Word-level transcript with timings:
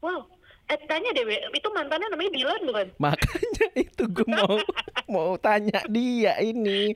Wow. 0.00 0.24
Eh 0.70 0.78
tanya 0.86 1.10
deh, 1.12 1.24
itu 1.28 1.68
mantannya 1.74 2.06
namanya 2.08 2.30
Dilan 2.30 2.60
bukan? 2.62 2.86
Makanya 3.04 3.66
itu 3.74 4.02
gue 4.06 4.26
mau 4.28 4.54
mau 5.10 5.32
tanya 5.36 5.82
dia 5.90 6.38
ini. 6.38 6.94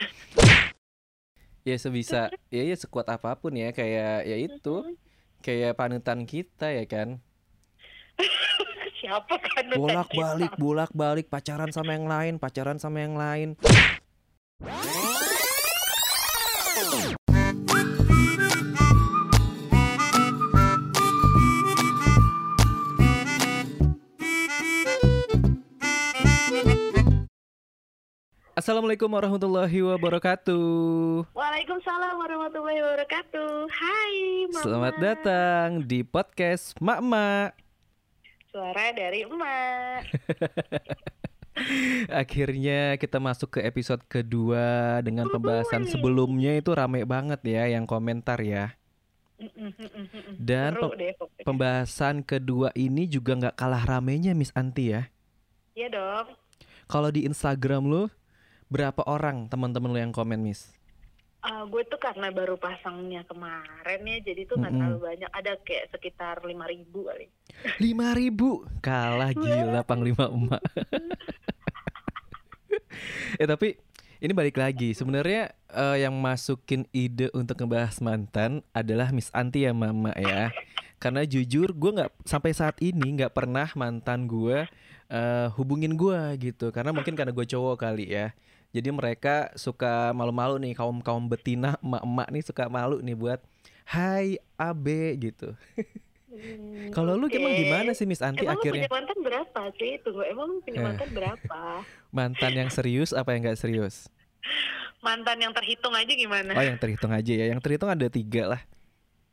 Ya 1.64 1.76
sebisa 1.80 2.30
ya 2.52 2.62
ya 2.62 2.76
sekuat 2.76 3.08
apa 3.08 3.34
pun 3.40 3.56
ya 3.56 3.72
kayak 3.72 4.28
ya 4.28 4.36
itu 4.36 4.94
kayak 5.42 5.74
panutan 5.74 6.22
kita 6.22 6.70
ya 6.70 6.84
kan. 6.86 7.18
Siapa 9.02 9.36
kan? 9.36 9.74
Bolak-balik 9.74 10.54
bolak-balik 10.56 11.26
pacaran 11.28 11.74
sama 11.74 11.98
yang 11.98 12.06
lain, 12.06 12.34
pacaran 12.38 12.78
sama 12.78 13.02
yang 13.02 13.18
lain. 13.18 13.58
Assalamualaikum 28.64 29.12
warahmatullahi 29.12 29.76
wabarakatuh. 29.84 30.64
Waalaikumsalam 31.36 32.16
warahmatullahi 32.16 32.80
wabarakatuh. 32.80 33.68
Hai, 33.68 34.16
Mama. 34.48 34.62
Selamat 34.64 34.94
datang 35.04 35.84
di 35.84 36.00
podcast 36.00 36.72
Mak 36.80 37.00
Mak. 37.04 37.50
Suara 38.48 38.88
dari 38.96 39.28
emak. 39.28 40.00
Akhirnya 42.24 42.96
kita 42.96 43.20
masuk 43.20 43.60
ke 43.60 43.68
episode 43.68 44.00
kedua 44.08 44.96
dengan 45.04 45.28
pembahasan 45.28 45.84
sebelumnya 45.84 46.56
itu 46.56 46.72
rame 46.72 47.04
banget 47.04 47.44
ya 47.44 47.68
yang 47.68 47.84
komentar 47.84 48.40
ya. 48.40 48.72
Dan 50.40 50.72
Seru 50.72 50.88
pe- 50.88 51.04
deh 51.04 51.12
pokoknya. 51.20 51.44
pembahasan 51.44 52.24
kedua 52.24 52.72
ini 52.72 53.12
juga 53.12 53.36
nggak 53.36 53.60
kalah 53.60 53.84
ramenya 53.84 54.32
Miss 54.32 54.56
Anti 54.56 54.96
ya. 54.96 55.12
Iya 55.76 55.92
dong. 55.92 56.32
Kalau 56.88 57.12
di 57.12 57.28
Instagram 57.28 57.84
lu 57.84 58.04
berapa 58.72 59.04
orang 59.06 59.48
teman-teman 59.48 59.92
lu 59.92 59.98
yang 60.00 60.14
komen 60.14 60.40
Miss? 60.40 60.72
Eh, 61.44 61.64
gue 61.68 61.82
tuh 61.92 62.00
karena 62.00 62.32
baru 62.32 62.56
pasangnya 62.56 63.20
kemarin 63.28 64.00
ya, 64.00 64.32
jadi 64.32 64.48
tuh 64.48 64.56
nggak 64.56 64.72
Mm-mm. 64.72 64.80
terlalu 64.80 65.12
banyak. 65.12 65.28
Ada 65.28 65.52
kayak 65.60 65.92
sekitar 65.92 66.40
5.000 66.40 66.72
ribu 66.72 67.04
kali. 67.04 67.28
Lima 67.76 68.16
ribu 68.16 68.64
kalah 68.80 69.28
gila 69.36 69.84
Panglima 69.84 70.32
Emak. 70.32 70.64
eh 73.40 73.44
tapi 73.44 73.76
ini 74.24 74.32
balik 74.32 74.56
lagi 74.56 74.96
sebenarnya 74.96 75.52
eh, 75.68 76.00
yang 76.00 76.16
masukin 76.16 76.88
ide 76.96 77.28
untuk 77.36 77.60
ngebahas 77.60 78.00
mantan 78.00 78.64
adalah 78.72 79.12
Miss 79.12 79.28
Anti 79.36 79.68
ya 79.68 79.76
Mama 79.76 80.16
ya. 80.16 80.48
Karena 80.96 81.28
jujur 81.28 81.76
gue 81.76 81.92
nggak 81.92 82.24
sampai 82.24 82.56
saat 82.56 82.80
ini 82.80 83.20
nggak 83.20 83.36
pernah 83.36 83.68
mantan 83.76 84.24
gue 84.24 84.64
eh, 85.12 85.46
hubungin 85.60 85.92
gue 85.92 86.40
gitu. 86.40 86.72
Karena 86.72 86.96
mungkin 86.96 87.12
karena 87.12 87.36
gue 87.36 87.44
cowok 87.44 87.84
kali 87.84 88.16
ya. 88.16 88.32
Jadi 88.74 88.90
mereka 88.90 89.54
suka 89.54 90.10
malu-malu 90.10 90.58
nih 90.58 90.74
kaum 90.74 90.98
kaum 90.98 91.30
betina 91.30 91.78
emak-emak 91.78 92.28
nih 92.34 92.42
suka 92.42 92.66
malu 92.66 92.98
nih 92.98 93.14
buat 93.14 93.38
Hai 93.86 94.42
Abe 94.58 95.14
gitu. 95.14 95.54
Hmm, 96.26 96.90
Kalau 96.90 97.14
lu 97.14 97.30
emang 97.30 97.54
gimana 97.54 97.94
sih 97.94 98.02
Miss 98.02 98.18
Anti 98.18 98.42
Emang 98.42 98.58
akhirnya? 98.58 98.90
punya 98.90 98.90
mantan 98.90 99.18
berapa 99.22 99.60
sih? 99.78 100.02
Tunggu, 100.02 100.26
emang 100.26 100.46
lu 100.50 100.58
punya 100.58 100.82
Eh. 100.82 100.84
mantan 100.90 101.08
berapa? 101.14 101.60
Mantan 102.10 102.52
yang 102.58 102.70
serius 102.74 103.14
apa 103.14 103.30
yang 103.30 103.46
nggak 103.46 103.60
serius? 103.60 104.10
Mantan 104.98 105.38
yang 105.38 105.54
terhitung 105.54 105.94
aja 105.94 106.10
gimana? 106.10 106.50
Oh 106.50 106.64
yang 106.64 106.74
terhitung 106.74 107.14
aja 107.14 107.30
ya. 107.30 107.46
Yang 107.54 107.60
terhitung 107.62 107.86
ada 107.86 108.10
tiga 108.10 108.50
lah. 108.50 108.62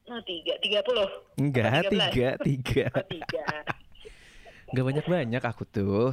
Oh, 0.05 0.21
tiga, 0.21 0.53
tiga 0.61 0.85
puluh. 0.85 1.07
Enggak, 1.39 1.89
Tiga 1.89 2.37
tiga. 2.37 2.85
Oh, 2.93 3.05
tiga. 3.09 3.45
Enggak 4.69 4.85
banyak-banyak 4.85 5.41
aku 5.41 5.63
tuh. 5.65 6.11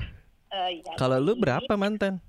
Eh, 0.48 0.81
iya 0.81 0.95
Kalau 0.97 1.20
lu 1.20 1.37
berapa 1.37 1.75
mantan? 1.77 2.23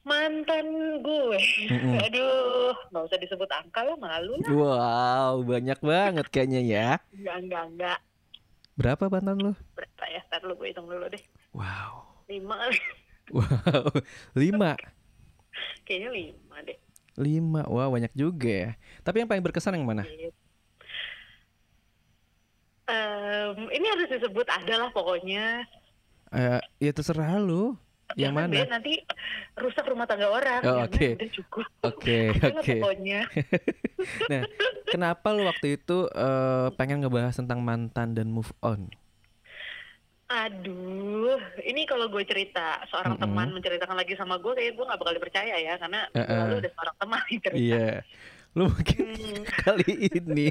Mantan 0.00 0.66
gue. 1.04 1.40
Mm-mm. 1.68 2.00
Aduh, 2.08 2.72
nggak 2.88 3.04
usah 3.04 3.18
disebut 3.20 3.50
angka 3.52 3.84
lah, 3.84 3.96
malu 4.00 4.32
lah. 4.40 4.50
Wow, 4.50 5.32
banyak 5.44 5.76
banget 5.84 6.26
kayaknya 6.32 6.60
ya. 6.64 6.88
Enggak, 7.12 7.36
enggak, 7.44 7.64
enggak. 7.68 7.98
Berapa 8.80 9.12
mantan 9.12 9.36
lu? 9.36 9.52
Berapa 9.76 10.04
ya? 10.08 10.24
Ntar 10.32 10.40
lu 10.48 10.56
gue 10.56 10.72
hitung 10.72 10.88
dulu 10.88 11.04
deh. 11.12 11.22
Wow. 11.52 12.24
Lima. 12.28 12.56
Wow, 13.30 13.94
lima. 14.34 14.74
Kayaknya 15.86 16.10
lima 16.10 16.56
deh. 16.66 16.74
Lima, 17.14 17.62
wah 17.70 17.86
banyak 17.86 18.10
juga 18.10 18.50
ya. 18.50 18.70
Tapi 19.06 19.22
yang 19.22 19.30
paling 19.30 19.46
berkesan 19.46 19.78
yang 19.78 19.86
mana? 19.86 20.02
Em, 22.90 23.70
ini 23.70 23.86
harus 23.86 24.10
disebut 24.10 24.50
ada 24.50 24.74
lah 24.82 24.90
pokoknya. 24.90 25.62
Eh, 26.34 26.58
ya 26.82 26.90
terserah 26.90 27.38
lu. 27.38 27.78
Yang 28.14 28.34
mana? 28.34 28.52
deh, 28.52 28.66
nanti 28.66 28.92
rusak 29.54 29.84
rumah 29.84 30.04
tangga 30.04 30.28
orang. 30.28 30.60
Oh, 30.62 30.82
oke. 30.82 31.08
Udah 31.14 31.30
cukup. 31.30 31.66
Oke, 31.82 32.18
oke. 32.58 32.74
pokoknya. 32.78 33.20
Nah, 34.32 34.48
kenapa 34.86 35.28
lu 35.30 35.44
waktu 35.44 35.76
itu 35.76 36.08
eh, 36.08 36.68
pengen 36.74 37.04
ngebahas 37.04 37.36
tentang 37.36 37.60
mantan 37.60 38.16
dan 38.16 38.32
move 38.32 38.48
on? 38.60 38.88
Aduh, 40.24 41.36
ini 41.60 41.82
kalau 41.84 42.06
gue 42.06 42.22
cerita 42.22 42.78
seorang 42.86 43.18
Mm-mm. 43.18 43.24
teman 43.26 43.48
menceritakan 43.50 43.98
lagi 43.98 44.14
sama 44.14 44.38
gue, 44.38 44.54
kayak 44.54 44.72
gue 44.72 44.84
gak 44.86 44.96
bakal 44.96 45.12
dipercaya 45.12 45.58
ya, 45.58 45.74
karena 45.74 46.06
Eh-eh. 46.12 46.38
lalu 46.38 46.62
ada 46.62 46.70
seorang 46.70 46.96
teman 46.96 47.20
yang 47.26 47.42
cerita. 47.42 47.58
Iya. 47.60 47.88
Lu 48.50 48.64
mungkin 48.66 49.04
Hmm. 49.10 49.42
kali 49.62 49.92
ini 50.08 50.48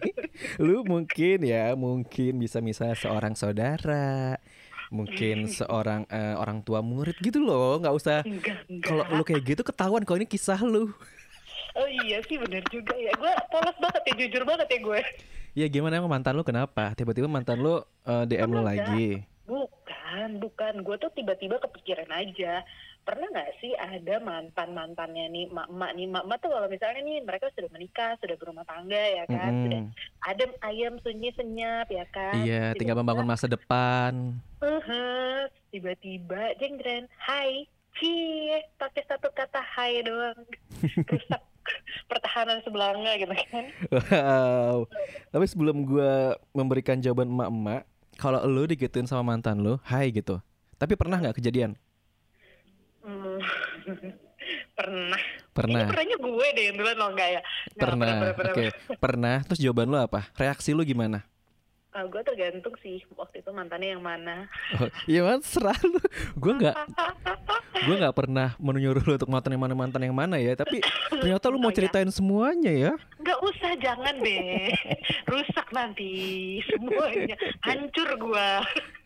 lu 0.58 0.84
mungkin 0.84 1.38
ya, 1.42 1.74
mungkin 1.74 2.32
bisa 2.38 2.60
misalnya 2.60 2.96
seorang 2.96 3.34
saudara, 3.34 4.36
mungkin 4.90 5.46
seorang 5.60 6.06
eh, 6.10 6.36
orang 6.38 6.62
tua 6.66 6.82
murid 6.82 7.18
gitu 7.22 7.42
loh, 7.42 7.82
nggak 7.82 7.96
usah 7.96 8.26
kalau 8.86 9.06
lu 9.14 9.24
kayak 9.26 9.42
gitu 9.46 9.62
ketahuan 9.66 10.04
kalau 10.06 10.18
ini 10.22 10.28
kisah 10.30 10.60
lu. 10.62 10.94
Oh 11.78 11.88
iya 12.06 12.20
sih 12.26 12.36
bener 12.36 12.66
juga 12.68 12.92
ya. 12.98 13.14
Gue 13.16 13.32
polos 13.54 13.78
banget 13.78 14.02
ya, 14.10 14.14
jujur 14.26 14.44
banget 14.44 14.68
ya 14.68 14.80
gue. 14.82 15.02
Ya 15.58 15.66
gimana 15.70 16.02
emang 16.02 16.12
mantan 16.12 16.36
lu 16.36 16.44
kenapa? 16.44 16.92
Tiba-tiba 16.98 17.30
mantan 17.30 17.62
lu 17.62 17.80
eh, 18.06 18.24
DM 18.26 18.50
lu 18.52 18.62
lagi. 18.66 19.24
Bukan, 19.48 20.30
bukan. 20.42 20.74
Gue 20.82 20.96
tuh 20.98 21.14
tiba-tiba 21.14 21.62
kepikiran 21.62 22.10
aja. 22.10 22.66
Pernah 23.08 23.28
nggak 23.34 23.52
sih 23.58 23.74
ada 23.74 24.16
mantan-mantannya 24.22 25.26
nih, 25.34 25.46
mak-mak 25.50 25.92
nih. 25.98 26.08
Mak-mak 26.08 26.38
tuh 26.44 26.50
kalau 26.54 26.68
misalnya 26.70 27.02
nih 27.02 27.26
mereka 27.26 27.50
sudah 27.58 27.70
menikah, 27.74 28.14
sudah 28.22 28.36
berumah 28.38 28.66
tangga 28.70 29.02
ya 29.02 29.24
kan. 29.26 29.52
Sudah 29.66 29.82
Mm-mm. 29.82 30.30
adem 30.30 30.52
ayam 30.62 30.94
sunyi 31.02 31.30
senyap 31.34 31.88
ya 31.90 32.06
kan. 32.14 32.46
Iya, 32.46 32.78
tinggal 32.78 33.02
membangun 33.02 33.26
masa 33.26 33.50
depan. 33.50 34.38
Uh-huh. 34.62 35.50
Tiba-tiba 35.74 36.54
hai, 37.26 37.66
cie, 37.98 38.60
pakai 38.78 39.04
satu 39.10 39.34
kata 39.34 39.62
hai 39.78 40.06
doang. 40.06 40.40
Rusak 41.10 41.42
pertahanan 42.10 42.62
sebelanga 42.62 43.12
gitu 43.18 43.34
kan. 43.34 43.66
Wow. 43.90 44.86
Tapi 45.30 45.46
sebelum 45.50 45.86
gua 45.86 46.38
memberikan 46.54 46.98
jawaban 47.02 47.30
emak-emak, 47.30 47.82
kalau 48.20 48.44
lu 48.46 48.68
digituin 48.68 49.08
sama 49.08 49.24
mantan 49.34 49.64
lu, 49.64 49.80
hai 49.88 50.12
gitu. 50.12 50.42
Tapi 50.80 50.96
pernah 50.96 51.20
nggak 51.20 51.40
kejadian? 51.40 51.76
Hmm. 53.10 53.42
pernah. 54.78 55.22
Pernah. 55.52 55.82
Ini 55.84 55.90
pernahnya 55.92 56.18
gue 56.22 56.48
deh 56.56 56.64
yang 56.70 56.76
duluan 56.78 56.98
loh 56.98 57.10
enggak 57.12 57.30
ya? 57.34 57.42
Pernah. 57.76 58.08
pernah, 58.38 58.54
Oke, 58.54 58.66
pernah. 59.02 59.36
Terus 59.50 59.60
jawaban 59.60 59.88
lu 59.90 59.98
apa? 59.98 60.30
Reaksi 60.38 60.72
lu 60.72 60.86
gimana? 60.86 61.26
Ah, 61.90 62.06
gue 62.06 62.22
tergantung 62.22 62.78
sih 62.86 63.02
waktu 63.18 63.42
itu 63.42 63.50
mantannya 63.50 63.98
yang 63.98 64.04
mana. 64.06 64.46
Oh, 64.78 64.94
iya 65.10 65.26
man, 65.26 65.42
serah 65.42 65.74
lu. 65.82 65.98
Gue 66.38 66.54
nggak, 66.54 66.78
gue 67.90 67.96
nggak 67.98 68.14
pernah 68.14 68.54
menyuruh 68.62 69.02
lu 69.02 69.18
untuk 69.18 69.34
mantan 69.34 69.58
yang 69.58 69.64
mana 69.66 69.74
mantan 69.74 70.06
yang 70.06 70.14
mana 70.14 70.38
ya. 70.38 70.54
Tapi 70.54 70.86
ternyata 71.20 71.50
lu 71.50 71.58
mau 71.58 71.74
iya. 71.74 71.78
ceritain 71.82 72.08
semuanya 72.14 72.70
ya. 72.70 72.94
Nggak 73.18 73.40
usah, 73.42 73.72
jangan 73.82 74.16
deh. 74.22 74.70
Rusak 75.26 75.68
nanti 75.74 76.12
semuanya. 76.70 77.36
Hancur 77.66 78.10
gue. 78.22 78.50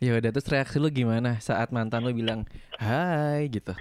Ya 0.03 0.19
udah 0.19 0.29
terus 0.35 0.51
reaksi 0.51 0.75
lu 0.75 0.91
gimana 0.91 1.39
saat 1.39 1.71
mantan 1.71 2.03
lu 2.03 2.11
bilang 2.11 2.43
hai 2.83 3.47
gitu. 3.47 3.71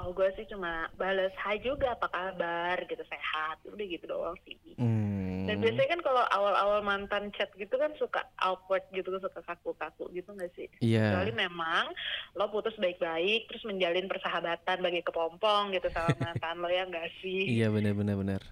Oh, 0.00 0.16
gue 0.16 0.32
sih 0.32 0.48
cuma 0.48 0.88
balas 0.96 1.28
hai 1.44 1.60
juga 1.60 1.92
apa 1.92 2.08
kabar 2.08 2.80
gitu 2.88 3.04
sehat 3.04 3.60
udah 3.68 3.84
gitu 3.84 4.08
doang 4.08 4.32
sih. 4.48 4.56
Hmm. 4.80 5.44
Dan 5.44 5.60
biasanya 5.60 5.88
kan 5.92 6.00
kalau 6.00 6.24
awal-awal 6.32 6.80
mantan 6.80 7.28
chat 7.36 7.52
gitu 7.60 7.76
kan 7.76 7.92
suka 8.00 8.24
awkward 8.40 8.80
gitu 8.96 9.12
suka 9.20 9.44
kaku-kaku 9.44 10.08
gitu 10.16 10.32
nggak 10.32 10.48
sih? 10.56 10.72
Iya. 10.80 11.12
Kecuali 11.12 11.32
memang 11.36 11.92
lo 12.32 12.48
putus 12.48 12.72
baik-baik 12.80 13.52
terus 13.52 13.60
menjalin 13.68 14.08
persahabatan 14.08 14.80
bagi 14.80 15.04
kepompong 15.04 15.76
gitu 15.76 15.92
sama 15.92 16.16
mantan 16.16 16.64
lo 16.64 16.72
ya 16.72 16.88
nggak 16.88 17.08
sih? 17.20 17.60
Iya 17.60 17.68
benar 17.68 17.92
benar 17.92 18.16
benar. 18.16 18.42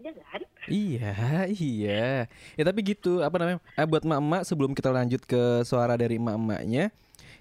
Iya 0.00 0.12
kan? 0.16 0.42
Iya, 0.66 1.12
iya. 1.52 2.24
Ya 2.56 2.62
tapi 2.64 2.80
gitu, 2.80 3.20
apa 3.20 3.36
namanya? 3.36 3.60
Eh, 3.76 3.84
buat 3.84 4.00
emak-emak 4.00 4.42
sebelum 4.48 4.72
kita 4.72 4.88
lanjut 4.88 5.20
ke 5.28 5.60
suara 5.68 5.92
dari 6.00 6.16
emak-emaknya, 6.16 6.88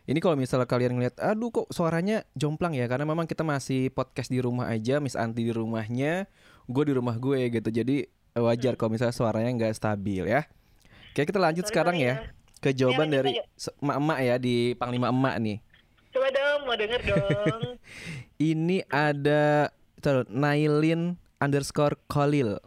ini 0.09 0.17
kalau 0.17 0.33
misalnya 0.33 0.65
kalian 0.65 0.97
ngeliat, 0.97 1.21
aduh 1.21 1.53
kok 1.53 1.69
suaranya 1.69 2.25
jomplang 2.33 2.73
ya, 2.73 2.89
karena 2.89 3.05
memang 3.05 3.29
kita 3.29 3.45
masih 3.45 3.93
podcast 3.93 4.33
di 4.33 4.41
rumah 4.41 4.65
aja, 4.65 4.97
Miss 4.97 5.13
Anti 5.13 5.45
di 5.45 5.53
rumahnya, 5.53 6.25
gue 6.65 6.83
di 6.89 6.93
rumah 6.97 7.13
gue 7.21 7.53
gitu, 7.53 7.69
jadi 7.69 8.09
eh, 8.09 8.41
wajar 8.41 8.73
kalau 8.73 8.97
misalnya 8.97 9.13
suaranya 9.13 9.53
nggak 9.53 9.77
stabil 9.77 10.25
ya. 10.25 10.49
Oke 11.13 11.29
kita 11.29 11.37
lanjut 11.37 11.69
Sorry, 11.69 11.73
sekarang 11.77 11.95
sorry 12.01 12.09
ya. 12.09 12.15
ke 12.57 12.69
jawaban 12.73 13.13
lanjut, 13.13 13.17
dari 13.21 13.31
emak-emak 13.85 14.19
ya 14.25 14.35
di 14.41 14.55
Panglima 14.73 15.13
Emak 15.13 15.35
nih. 15.45 15.57
Coba 16.09 16.27
dong, 16.33 16.59
mau 16.65 16.73
denger 16.73 17.01
dong. 17.05 17.61
Ini 18.49 18.77
ada 18.89 19.69
taruh, 20.01 20.25
Nailin 20.25 21.21
underscore 21.37 22.01
Kolil 22.09 22.57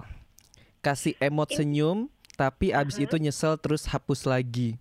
kasih 0.83 1.15
emot 1.23 1.55
senyum 1.55 2.11
tapi 2.35 2.75
abis 2.75 2.99
itu 2.99 3.15
nyesel 3.17 3.55
terus 3.61 3.87
hapus 3.87 4.27
lagi. 4.27 4.75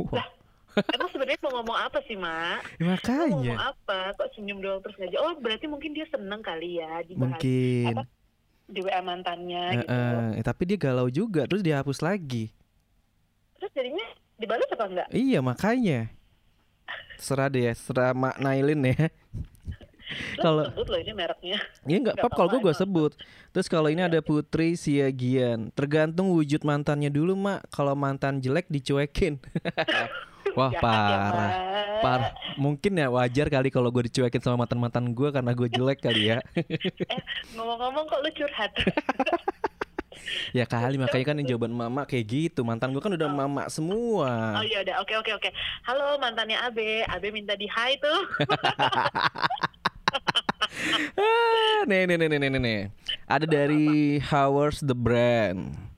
Wah, 0.00 0.24
Emang 0.72 1.08
sebenarnya 1.12 1.40
mau 1.44 1.52
ngomong 1.60 1.78
apa 1.78 1.98
sih, 2.08 2.16
Mak? 2.16 2.60
ya 2.80 2.84
Mau 2.84 2.96
ngomong 2.96 3.44
makanya 3.44 3.56
apa? 3.60 3.98
Kok 4.16 4.28
senyum 4.32 4.58
doang 4.64 4.80
terus 4.80 4.96
aja? 4.98 5.16
Oh, 5.20 5.36
berarti 5.36 5.66
mungkin 5.68 5.92
dia 5.92 6.06
seneng 6.08 6.40
kali 6.40 6.80
ya 6.80 7.04
dibahas 7.04 7.36
mungkin. 7.36 7.92
apa, 7.92 8.02
di 8.66 8.80
WA 8.80 9.00
mantannya 9.04 9.64
gitu. 9.84 9.92
Heeh, 9.92 10.40
eh, 10.40 10.44
tapi 10.44 10.62
dia 10.64 10.78
galau 10.80 11.12
juga 11.12 11.44
terus 11.44 11.60
dihapus 11.60 12.00
lagi. 12.00 12.48
Terus 13.60 13.70
jadinya 13.76 14.06
dibalas 14.40 14.68
apa 14.72 14.84
enggak? 14.88 15.08
Iya 15.12 15.38
makanya. 15.44 16.00
Serah 17.20 17.52
deh, 17.52 17.70
serah 17.76 18.16
Mak 18.16 18.40
Nailin 18.40 18.80
ya. 18.88 19.12
Kalau- 20.40 20.66
sebut 20.68 20.86
loh 20.88 21.00
ini 21.00 21.12
mereknya. 21.14 21.58
Iya 21.88 21.96
nggak 22.02 22.14
Nggak 22.20 22.26
apa 22.28 22.36
kalau 22.36 22.48
gue 22.52 22.60
gue 22.60 22.74
sebut. 22.76 23.12
Terus 23.52 23.66
kalau 23.68 23.88
ini 23.88 24.02
ada 24.04 24.20
Putri 24.20 24.76
Siagian. 24.76 25.72
Tergantung 25.72 26.32
wujud 26.32 26.60
mantannya 26.64 27.08
dulu 27.08 27.32
mak. 27.36 27.64
Kalau 27.72 27.96
mantan 27.96 28.40
jelek 28.40 28.68
dicuekin. 28.68 29.40
Wah 30.52 30.72
ya, 30.72 30.80
parah, 30.84 31.52
parah. 32.04 32.30
Mungkin 32.60 32.92
ya 33.00 33.08
wajar 33.08 33.48
kali 33.48 33.72
kalau 33.72 33.88
gue 33.88 34.08
dicuekin 34.12 34.42
sama 34.44 34.64
mantan 34.64 34.78
mantan 34.80 35.04
gue 35.16 35.28
karena 35.32 35.52
gue 35.56 35.68
jelek 35.72 35.98
kali 36.04 36.36
ya. 36.36 36.38
Eh, 36.56 37.20
ngomong-ngomong 37.56 38.04
kok 38.04 38.20
lu 38.20 38.30
curhat? 38.36 38.72
ya 40.58 40.64
kali 40.68 41.00
makanya 41.00 41.24
kan 41.32 41.36
yang 41.40 41.48
jawaban 41.56 41.72
mama 41.72 42.04
kayak 42.04 42.28
gitu. 42.28 42.60
Mantan 42.62 42.92
gue 42.92 43.00
kan 43.00 43.12
udah 43.16 43.28
mama 43.32 43.64
semua. 43.72 44.60
Oh 44.60 44.64
iya 44.64 44.84
udah, 44.84 45.00
oke 45.00 45.14
oke 45.24 45.32
oke. 45.40 45.48
Halo 45.88 46.20
mantannya 46.20 46.60
Abe, 46.60 47.08
Abe 47.08 47.32
minta 47.32 47.56
di 47.56 47.68
hi 47.68 47.96
tuh. 48.00 48.20
Ah, 51.16 51.84
nih 51.88 52.04
nih 52.08 52.16
nih 52.16 52.28
nih 52.28 52.48
nih 52.48 52.60
nih. 52.60 52.80
Ada 53.28 53.46
dari 53.48 54.20
Howard's 54.20 54.80
the 54.84 54.96
Brand. 54.96 55.91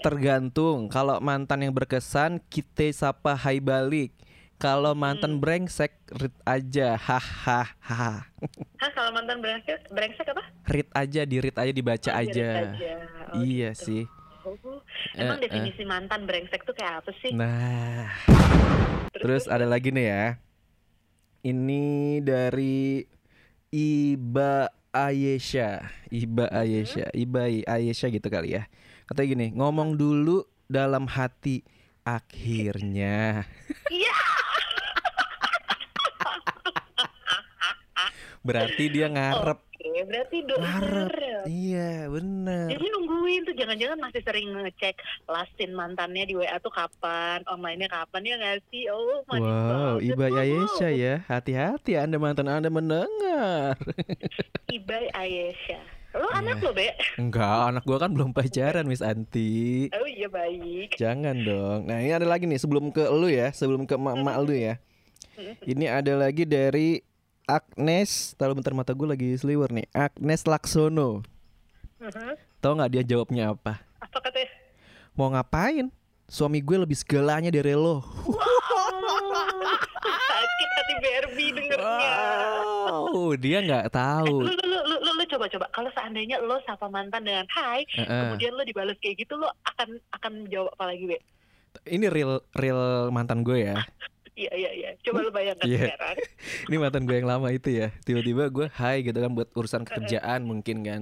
Tergantung 0.00 0.88
kalau 0.88 1.20
mantan 1.20 1.60
yang 1.60 1.74
berkesan 1.76 2.40
kita 2.48 2.88
sapa 2.92 3.36
hai 3.36 3.60
balik. 3.60 4.16
Kalau 4.60 4.92
mantan 4.92 5.40
brengsek 5.40 5.96
read 6.12 6.36
aja 6.44 6.92
hahaha. 6.92 8.28
Hah 8.76 8.90
kalau 8.92 9.08
mantan 9.08 9.40
brengsek, 9.40 9.88
brengsek 9.88 10.36
apa? 10.36 10.44
Read 10.68 10.88
aja 10.92 11.24
di 11.24 11.36
read 11.40 11.56
aja 11.56 11.72
dibaca 11.72 12.10
Oh, 12.12 12.20
aja. 12.20 12.48
aja. 12.68 12.94
Oh, 13.32 13.40
iya 13.40 13.72
gitu. 13.72 13.84
sih. 13.88 14.02
Oh, 14.44 14.56
emang 15.16 15.40
eh. 15.40 15.48
definisi 15.48 15.80
mantan 15.88 16.28
brengsek 16.28 16.64
tuh 16.68 16.76
kayak 16.76 17.00
apa 17.00 17.12
sih? 17.24 17.32
Nah, 17.32 18.12
terus 19.16 19.48
ada 19.48 19.64
lagi 19.64 19.92
nih 19.92 20.06
ya. 20.12 20.24
Ini 21.40 22.20
dari 22.20 23.08
Iba 23.72 24.68
Ayesha, 24.92 25.88
Iba 26.12 26.52
Ayesha, 26.52 27.08
Iba 27.16 27.48
Ayesha 27.48 28.12
gitu 28.12 28.28
kali 28.28 28.60
ya. 28.60 28.68
Katanya 29.10 29.26
gini, 29.26 29.46
ngomong 29.58 29.98
dulu 29.98 30.46
dalam 30.70 31.10
hati 31.10 31.66
akhirnya. 32.06 33.42
Iya. 33.90 34.16
Berarti 38.46 38.86
dia 38.86 39.10
ngarep. 39.10 39.58
Oke, 39.66 40.06
berarti 40.06 40.46
Ngarep. 40.46 41.42
Iya, 41.50 42.06
bener. 42.06 42.70
Jadi 42.70 42.86
nungguin 42.86 43.50
tuh 43.50 43.54
jangan-jangan 43.58 43.98
masih 43.98 44.22
sering 44.22 44.46
ngecek 44.54 44.94
lastin 45.26 45.74
mantannya 45.74 46.30
di 46.30 46.38
WA 46.38 46.62
tuh 46.62 46.70
kapan, 46.70 47.42
online-nya 47.50 47.90
kapan 47.90 48.22
ya 48.22 48.38
nggak 48.38 48.62
sih? 48.70 48.86
Oh, 48.94 49.26
manis 49.26 49.50
Wow, 49.50 49.98
banget. 49.98 50.06
Iba. 50.06 50.26
Ayesha 50.38 50.88
ya. 50.94 51.14
Hati-hati 51.26 51.98
Anda 51.98 52.22
mantan 52.22 52.46
Anda 52.46 52.70
mendengar. 52.70 53.74
Ibai 54.70 55.10
Ayesha. 55.18 55.99
Lo 56.10 56.26
Iya. 56.26 56.42
anak 56.42 56.56
lo, 56.58 56.70
Be? 56.74 56.90
Enggak, 57.16 57.60
anak 57.70 57.82
gua 57.86 57.98
kan 57.98 58.10
belum 58.10 58.30
pacaran, 58.34 58.82
Miss 58.82 58.98
Anti. 58.98 59.86
Oh 59.94 60.06
iya 60.06 60.26
baik. 60.26 60.98
Jangan 60.98 61.36
dong. 61.38 61.80
Nah, 61.86 62.02
ini 62.02 62.10
ada 62.10 62.26
lagi 62.26 62.50
nih 62.50 62.58
sebelum 62.58 62.90
ke 62.90 63.06
lu 63.06 63.30
ya, 63.30 63.54
sebelum 63.54 63.86
ke 63.86 63.94
emak-emak 63.94 64.36
lu 64.42 64.52
ya. 64.52 64.74
Ini 65.62 65.86
ada 65.88 66.18
lagi 66.18 66.44
dari 66.44 67.00
Agnes, 67.44 68.34
taruh 68.34 68.54
bentar 68.54 68.70
mata 68.70 68.90
gue 68.90 69.06
lagi 69.06 69.34
seliwer 69.34 69.70
nih. 69.70 69.86
Agnes 69.90 70.44
Laksono. 70.44 71.22
Mhm. 71.98 72.34
Tahu 72.58 72.72
nggak 72.76 72.90
dia 72.90 73.02
jawabnya 73.06 73.54
apa? 73.54 73.80
Apa 73.98 74.18
katanya? 74.20 74.50
Mau 75.14 75.30
ngapain? 75.30 75.88
Suami 76.26 76.58
gue 76.58 76.78
lebih 76.78 76.94
segalanya 76.94 77.50
dari 77.50 77.74
lo. 77.74 78.02
Sakit 79.40 80.68
hati 80.70 80.94
Barbie 80.98 81.50
dengernya. 81.52 82.14
Wow, 82.60 83.34
dia 83.36 83.58
nggak 83.60 83.86
tahu. 83.90 84.36
Lu, 84.42 84.50
lu, 84.50 84.64
lu, 84.64 84.78
lu, 84.80 84.96
lu, 84.98 85.10
lu 85.14 85.24
coba 85.26 85.46
coba 85.46 85.66
kalau 85.70 85.90
seandainya 85.92 86.40
lo 86.40 86.58
sapa 86.62 86.86
mantan 86.86 87.24
dengan 87.24 87.46
hai, 87.52 87.84
Heeh. 87.88 88.06
kemudian 88.06 88.52
lo 88.54 88.62
dibalas 88.62 88.96
kayak 88.98 89.16
gitu, 89.18 89.36
lo 89.36 89.48
akan 89.66 90.00
akan 90.12 90.32
jawab 90.48 90.72
apa 90.74 90.84
lagi, 90.90 91.04
Be? 91.06 91.18
Ini 91.86 92.10
real 92.10 92.42
real 92.52 93.08
mantan 93.08 93.46
gue 93.46 93.62
ya. 93.62 93.76
Iya 94.34 94.52
iya 94.56 94.70
iya. 94.72 94.90
Coba 95.04 95.20
lo 95.20 95.30
bayangkan 95.30 95.68
Iya. 95.68 95.92
sekarang. 95.92 96.16
Ini 96.72 96.76
mantan 96.80 97.02
gue 97.04 97.16
yang 97.18 97.28
lama 97.28 97.48
itu 97.52 97.68
ya. 97.68 97.92
Tiba-tiba 98.00 98.48
gue 98.48 98.66
hai 98.72 99.04
gitu 99.04 99.14
kan 99.14 99.30
buat 99.30 99.52
urusan 99.52 99.84
kerjaan 99.84 100.48
mungkin 100.48 100.80
kan. 100.80 101.00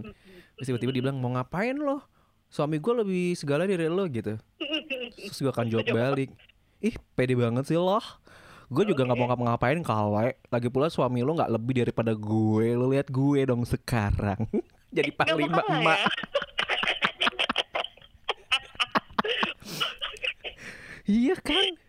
Terus 0.59 0.67
tiba-tiba 0.67 0.91
dia 0.91 1.03
bilang 1.07 1.23
mau 1.23 1.31
ngapain 1.31 1.79
lo? 1.79 2.03
Suami 2.51 2.83
gue 2.83 2.95
lebih 2.99 3.39
segala 3.39 3.63
dari 3.63 3.87
lo 3.87 4.03
gitu. 4.11 4.35
Terus 5.31 5.39
gue 5.39 5.53
akan 5.53 5.71
jawab 5.71 5.87
balik 5.87 6.35
Ih 6.79 6.95
pede 7.15 7.35
banget 7.35 7.67
sih 7.67 7.75
lo 7.75 7.99
Gue 8.69 8.85
juga 8.85 9.09
nggak 9.09 9.17
mau 9.17 9.29
ngapa-ngapain 9.33 9.81
kale 9.81 10.37
Lagi 10.53 10.69
pula 10.69 10.93
suami 10.93 11.25
lo 11.25 11.33
nggak 11.33 11.53
lebih 11.57 11.75
daripada 11.85 12.13
gue. 12.13 12.77
Lo 12.77 12.93
lihat 12.93 13.09
gue 13.09 13.41
dong 13.49 13.65
sekarang. 13.65 14.45
Jadi 14.97 15.11
panglima 15.13 15.65
masalah 15.65 15.81
emak. 15.81 15.99
Ya. 16.01 16.09
Iya 21.09 21.41
kan 21.41 21.88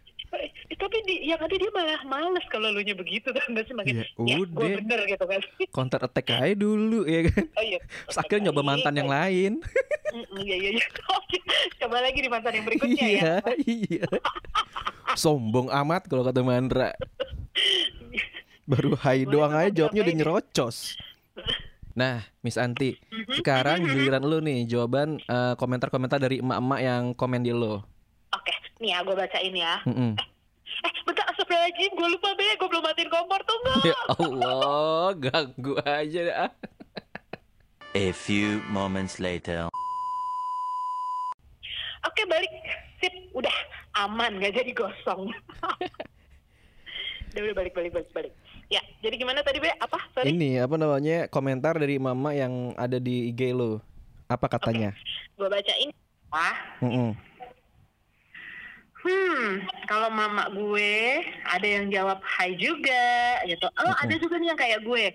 Tapi 0.79 0.97
di, 1.03 1.15
yang 1.27 1.43
ada 1.43 1.51
dia 1.51 1.67
malah 1.75 2.01
males 2.07 2.45
kalau 2.47 2.71
lu 2.71 2.79
nya 2.79 2.95
begitu 2.95 3.27
kan 3.37 3.51
sih? 3.51 3.75
Makin 3.75 3.95
Ya 3.99 4.05
ya, 4.23 4.35
gue 4.39 4.67
bener 4.79 4.99
gitu 5.11 5.25
kan. 5.27 5.41
Counter 5.75 5.99
attack 6.07 6.31
aja 6.31 6.55
dulu 6.55 7.03
ya 7.03 7.27
kan? 7.27 7.45
Oh 7.59 7.63
iya. 7.63 7.79
Terus 8.07 8.17
akhirnya 8.17 8.49
nyoba 8.49 8.61
mantan 8.63 8.95
yang 8.95 9.11
lain. 9.11 9.53
Mm, 10.09 10.41
iya 10.41 10.57
iya 10.57 10.69
iya. 10.73 10.85
Coba 11.77 12.01
lagi 12.01 12.17
di 12.17 12.25
mantan 12.33 12.49
yang 12.57 12.65
berikutnya 12.65 13.07
ya. 13.13 13.45
Iya 13.45 13.53
iya. 13.61 14.05
Sombong 15.13 15.69
amat 15.69 16.09
kalau 16.09 16.25
kata 16.25 16.41
Mandra. 16.41 16.97
Baru 18.65 18.97
hai 19.05 19.29
doang 19.29 19.53
aja 19.53 19.69
jawabnya 19.69 20.01
udah 20.01 20.15
nyerocos. 20.17 20.97
Nah 21.93 22.25
Miss 22.41 22.57
Anti 22.57 22.97
Sekarang 23.37 23.85
giliran 23.85 24.25
lu 24.25 24.41
nih 24.41 24.65
Jawaban 24.65 25.21
eh, 25.21 25.53
komentar-komentar 25.61 26.17
dari 26.17 26.41
emak-emak 26.41 26.79
yang 26.81 27.03
komen 27.13 27.45
di 27.45 27.53
lo. 27.53 27.85
Oke, 28.33 28.53
nih 28.81 28.97
ya 28.97 29.05
gue 29.05 29.13
bacain 29.13 29.53
ya. 29.53 29.77
Mm-mm. 29.85 30.17
Eh, 30.17 30.27
bentar 31.05 31.25
astagfirullahaladzim, 31.33 31.91
gue 31.95 32.07
lupa 32.13 32.29
be, 32.35 32.47
gue 32.55 32.67
belum 32.69 32.83
matiin 32.83 33.09
kompor 33.11 33.41
tuh 33.43 33.57
enggak 33.63 33.77
Ya 33.91 33.99
Allah 34.15 35.07
Ganggu 35.17 35.73
aja 35.83 36.21
dah. 36.25 36.49
A 37.97 38.07
few 38.13 38.61
moments 38.69 39.17
later. 39.17 39.67
Oke 42.05 42.21
balik, 42.29 42.51
sip, 43.01 43.11
udah. 43.33 43.57
Aman, 43.97 44.39
gak 44.39 44.55
jadi 44.55 44.71
gosong. 44.71 45.27
Udah, 47.29 47.45
udah 47.45 47.55
balik, 47.61 47.73
balik, 47.77 47.93
balik, 47.93 48.09
balik. 48.09 48.33
Ya, 48.73 48.81
jadi 49.05 49.21
gimana 49.21 49.45
tadi 49.45 49.61
be, 49.61 49.69
apa, 49.69 50.01
sorry. 50.17 50.33
Ini 50.33 50.65
apa 50.65 50.81
namanya 50.81 51.29
Komentar 51.29 51.77
dari 51.77 52.01
mama 52.01 52.33
yang 52.33 52.73
ada 52.73 52.97
di 52.97 53.29
IG 53.29 53.53
lo. 53.53 53.85
Apa 54.25 54.49
katanya? 54.49 54.97
Gue 55.37 55.45
bacain. 55.45 55.93
Wah, 56.33 56.57
Mm-mm. 56.81 57.13
Hmm, 59.09 59.65
kalau 59.89 60.13
mama 60.13 60.45
gue 60.53 61.25
ada 61.43 61.65
yang 61.65 61.89
jawab 61.89 62.21
hai 62.21 62.53
juga 62.53 63.41
gitu. 63.49 63.65
Oh, 63.65 63.93
ada 63.97 64.13
juga 64.15 64.37
nih 64.37 64.53
yang 64.53 64.59
kayak 64.59 64.79
gue. 64.85 65.05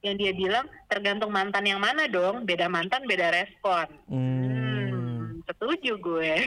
Yang 0.00 0.14
dia 0.16 0.32
bilang 0.32 0.66
tergantung 0.86 1.34
mantan 1.34 1.66
yang 1.66 1.82
mana 1.82 2.06
dong. 2.06 2.46
Beda 2.46 2.70
mantan 2.70 3.02
beda 3.10 3.34
respon. 3.34 3.90
Hmm. 4.06 4.46
Hmm, 4.46 5.22
setuju 5.50 5.98
gue. 5.98 6.46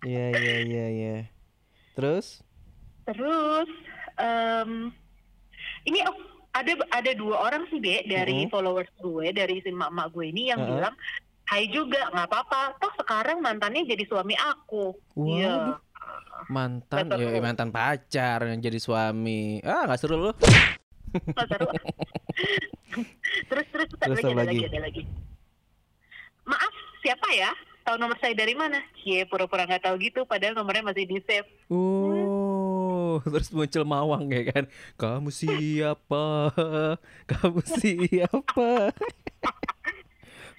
Iya 0.00 0.24
iya 0.32 0.56
iya 0.64 0.86
iya. 0.88 1.16
Terus? 1.92 2.40
Terus 3.04 3.68
em, 4.16 4.88
ini 5.84 6.00
oh, 6.08 6.16
ada 6.56 6.72
ada 6.88 7.12
dua 7.12 7.36
orang 7.52 7.68
sih 7.68 7.78
be 7.78 8.00
dari 8.08 8.48
Mhm. 8.48 8.50
followers 8.50 8.90
gue 8.96 9.28
dari 9.30 9.60
si 9.60 9.68
mama 9.68 10.08
gue 10.08 10.32
ini 10.32 10.48
yang 10.48 10.64
Heeh. 10.64 10.72
bilang 10.72 10.96
hai 11.52 11.68
juga 11.68 12.08
nggak 12.10 12.26
apa-apa. 12.32 12.80
Toh 12.80 12.92
sekarang 12.96 13.44
mantannya 13.44 13.84
jadi 13.84 14.08
suami 14.08 14.32
aku. 14.40 14.96
Iya. 15.20 15.76
Waduh. 15.76 15.78
Mantan 16.50 17.06
ya 17.14 17.38
mantan 17.38 17.70
pacar 17.70 18.42
yang 18.50 18.58
jadi 18.58 18.82
suami. 18.82 19.62
Ah 19.62 19.86
nggak 19.86 19.98
seru 20.02 20.18
lu. 20.18 20.30
Oh, 20.30 20.34
seru. 21.46 21.66
terus 23.50 23.66
terus, 23.70 23.88
Terus 23.94 24.18
ada 24.18 24.34
lagi, 24.34 24.34
ada 24.34 24.34
lagi? 24.34 24.58
lagi, 24.58 24.66
ada 24.66 24.78
lagi. 24.82 25.02
Maaf, 26.42 26.74
siapa 27.06 27.28
ya? 27.30 27.54
tahu 27.90 27.96
nomor 27.98 28.16
saya 28.22 28.38
dari 28.38 28.54
mana? 28.54 28.78
Cie, 29.02 29.26
pura-pura 29.26 29.66
nggak 29.66 29.82
tahu 29.82 29.98
gitu, 29.98 30.22
padahal 30.22 30.54
nomornya 30.54 30.86
masih 30.86 31.10
di 31.10 31.18
save. 31.26 31.48
Oh, 31.66 33.18
terus 33.34 33.50
muncul 33.50 33.82
mawang 33.82 34.30
ya 34.30 34.46
kan? 34.46 34.64
Kamu 34.94 35.34
siapa? 35.34 36.54
Kamu 37.34 37.60
siapa? 37.66 38.94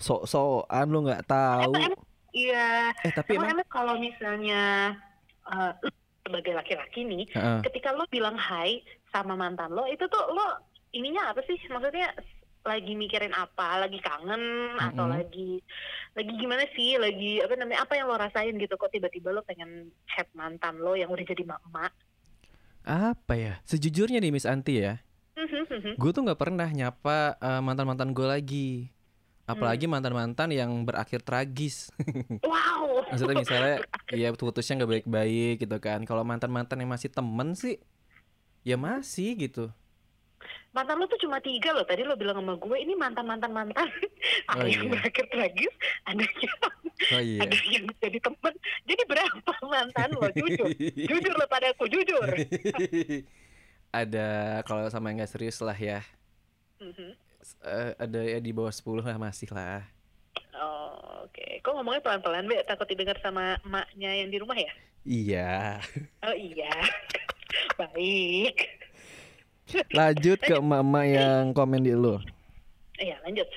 Sok-sokan 0.02 0.88
lu 0.92 1.08
nggak 1.08 1.24
tahu. 1.24 1.72
Iya. 2.36 2.92
Eh 3.00 3.14
tapi 3.16 3.40
Emang, 3.40 3.56
emang 3.56 3.64
emang 3.64 3.70
kalau 3.72 3.96
misalnya 3.96 4.96
eh, 5.52 5.72
lu 5.84 5.90
sebagai 6.26 6.54
laki-laki 6.54 7.02
nih, 7.04 7.26
Heeh. 7.34 7.60
ketika 7.66 7.92
lo 7.92 8.06
bilang 8.08 8.38
hai 8.38 8.82
sama 9.12 9.34
mantan 9.36 9.74
lo, 9.74 9.84
itu 9.90 10.06
tuh 10.08 10.24
lo 10.32 10.48
ininya 10.96 11.32
apa 11.34 11.42
sih? 11.48 11.58
Maksudnya 11.68 12.14
lagi 12.62 12.94
mikirin 12.94 13.34
apa? 13.34 13.82
Lagi 13.82 14.00
kangen 14.00 14.78
atau 14.78 15.06
Mm-mm. 15.06 15.18
lagi 15.18 15.52
lagi 16.14 16.34
gimana 16.38 16.64
sih? 16.78 16.96
Lagi 17.02 17.42
apa 17.42 17.54
namanya? 17.58 17.80
Apa 17.86 17.94
yang 17.98 18.06
lo 18.08 18.16
rasain 18.16 18.56
gitu? 18.56 18.74
Kok 18.78 18.92
tiba-tiba 18.94 19.34
lo 19.34 19.42
pengen 19.44 19.90
chat 20.14 20.30
mantan 20.38 20.78
lo 20.80 20.94
yang 20.94 21.10
udah 21.10 21.26
jadi 21.26 21.44
mak-mak? 21.44 21.94
apa 22.82 23.34
ya? 23.38 23.54
Sejujurnya 23.66 24.18
nih 24.22 24.34
Miss 24.34 24.50
Anti 24.50 24.82
ya, 24.82 25.02
gue 26.00 26.12
tuh 26.16 26.22
nggak 26.26 26.40
pernah 26.40 26.70
nyapa 26.70 27.38
eh, 27.38 27.62
mantan-mantan 27.62 28.14
gue 28.16 28.28
lagi. 28.28 28.70
Apalagi 29.52 29.86
mantan-mantan 29.86 30.50
yang 30.50 30.72
berakhir 30.82 31.20
tragis. 31.22 31.92
wow. 32.48 33.04
Maksudnya 33.12 33.36
misalnya 33.38 33.76
ya 34.22 34.32
putusnya 34.32 34.80
nggak 34.80 34.92
baik-baik 35.04 35.56
gitu 35.62 35.78
kan. 35.78 36.02
Kalau 36.04 36.24
mantan-mantan 36.24 36.80
yang 36.80 36.90
masih 36.90 37.12
temen 37.12 37.52
sih, 37.54 37.76
ya 38.64 38.80
masih 38.80 39.36
gitu. 39.36 39.68
mantan 40.72 40.96
lo 40.96 41.06
tuh 41.06 41.20
cuma 41.20 41.38
tiga 41.38 41.76
loh. 41.76 41.84
Tadi 41.84 42.02
lo 42.02 42.16
bilang 42.16 42.40
sama 42.40 42.56
gue 42.56 42.78
ini 42.80 42.96
mantan 42.96 43.28
mantan 43.28 43.52
mantan. 43.58 43.86
ada 44.48 44.64
Oh, 44.64 44.66
yang 44.66 44.88
iya. 44.88 44.92
berakhir 44.96 45.26
tragis, 45.28 45.74
ada 46.08 46.24
yang 46.24 46.56
Oh 47.12 47.22
iya. 47.22 47.40
ada 47.44 47.58
yang 47.68 47.86
jadi 48.00 48.20
teman. 48.22 48.54
Jadi 48.88 49.04
berapa 49.06 49.54
mantan 49.68 50.10
lo? 50.16 50.26
Jujur, 50.32 50.70
jujur 50.96 51.34
lo 51.36 51.46
padaku, 51.46 51.86
jujur. 51.92 52.24
ada 53.92 54.28
kalau 54.64 54.88
sama 54.88 55.12
yang 55.12 55.20
nggak 55.22 55.32
serius 55.32 55.60
lah 55.60 55.76
ya. 55.76 56.00
Mhm. 56.80 57.14
Eh, 57.66 57.92
ada 57.98 58.20
ya 58.22 58.40
di 58.40 58.52
bawah 58.54 58.72
10 58.72 59.06
lah 59.06 59.18
masih 59.18 59.50
lah. 59.52 59.84
Oh, 60.56 61.26
oke. 61.26 61.62
Kok 61.66 61.74
ngomongnya 61.76 62.02
pelan-pelan, 62.06 62.46
Be? 62.46 62.62
Takut 62.66 62.86
didengar 62.86 63.18
sama 63.20 63.58
emaknya 63.66 64.12
yang 64.22 64.30
di 64.30 64.38
rumah 64.38 64.58
ya? 64.58 64.74
Iya. 65.02 65.82
Oh 66.22 66.36
iya. 66.38 66.74
Baik. 67.80 68.58
Lanjut 69.96 70.40
ke 70.42 70.56
mama 70.62 71.08
yang 71.08 71.56
komen 71.56 71.82
di 71.82 71.96
lu. 71.96 72.20
Iya, 73.02 73.18
lanjut. 73.26 73.48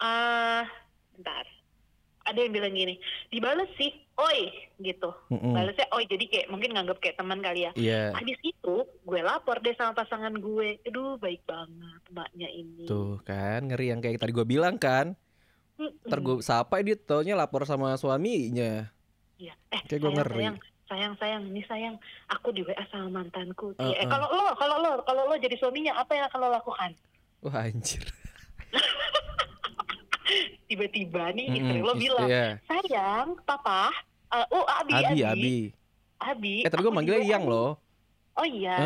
Ah, 0.00 0.64
bentar. 1.12 1.44
Ada 2.24 2.46
yang 2.46 2.52
bilang 2.54 2.72
gini, 2.72 2.94
dibales 3.28 3.68
sih, 3.76 3.90
oi, 4.22 4.40
gitu. 4.78 5.10
Mm-mm. 5.28 5.52
Balesnya 5.52 5.88
oi, 5.90 6.04
jadi 6.04 6.24
kayak 6.26 6.46
mungkin 6.48 6.70
nganggap 6.70 6.98
kayak 6.98 7.16
teman 7.16 7.40
kali 7.40 7.60
ya. 7.62 7.72
Iya. 7.72 8.02
Habis 8.12 8.38
itu, 8.42 8.74
gue 8.84 9.20
lapor 9.20 9.58
deh 9.58 9.72
sama 9.72 9.92
pasangan 9.94 10.32
gue. 10.32 10.78
Aduh, 10.84 11.16
baik 11.16 11.42
banget 11.42 12.00
emaknya 12.06 12.48
ini. 12.48 12.84
Tuh 12.84 13.18
kan 13.20 13.64
ngeri 13.64 13.86
yang 13.88 13.98
kayak 13.98 14.18
tadi 14.18 14.30
gue 14.30 14.44
bilang 14.44 14.76
kan. 14.76 15.16
Mm-mm. 15.74 16.04
Ntar 16.04 16.18
gue 16.18 16.34
sapa 16.40 16.78
dia 16.78 16.94
taunya 16.94 17.32
lapor 17.32 17.64
sama 17.64 17.94
suaminya. 17.94 18.86
Iya. 19.34 19.56
Eh, 19.70 19.80
Kayak 19.86 20.00
gue 20.00 20.12
ngeri. 20.12 20.36
sayang, 20.38 20.56
sayang, 20.86 21.14
sayang, 21.16 21.42
nih 21.48 21.64
sayang, 21.64 21.94
aku 22.28 22.48
di 22.50 22.60
WA 22.60 22.84
sama 22.86 23.08
mantanku. 23.16 23.72
Uh, 23.74 23.94
Eh, 23.94 24.04
kalau 24.04 24.28
lo, 24.28 24.52
kalau 24.54 24.76
lo, 24.76 24.92
kalau 25.02 25.24
lo 25.24 25.34
jadi 25.34 25.56
suaminya, 25.56 25.96
apa 25.96 26.12
yang 26.12 26.28
akan 26.28 26.38
lo 26.38 26.48
lakukan? 26.52 26.90
Wah 27.40 27.64
anjir. 27.64 28.04
Tiba-tiba 30.66 31.34
nih 31.34 31.46
istri 31.52 31.78
Mm-mm, 31.78 31.82
lo 31.82 31.94
bilang, 31.96 32.28
Iya. 32.28 32.46
sayang, 32.62 33.34
papa, 33.42 33.90
eh, 34.30 34.46
oh 34.54 34.64
abi, 34.66 34.92
Abi, 34.94 35.04
abi, 35.04 35.20
Abi. 35.24 35.56
Abi, 36.20 36.54
Eh 36.62 36.70
tapi 36.70 36.84
gue 36.84 36.92
manggilnya 36.92 37.24
Yang 37.24 37.44
nih." 37.48 37.52
loh. 37.52 37.70
Oh 38.38 38.46
iya, 38.46 38.76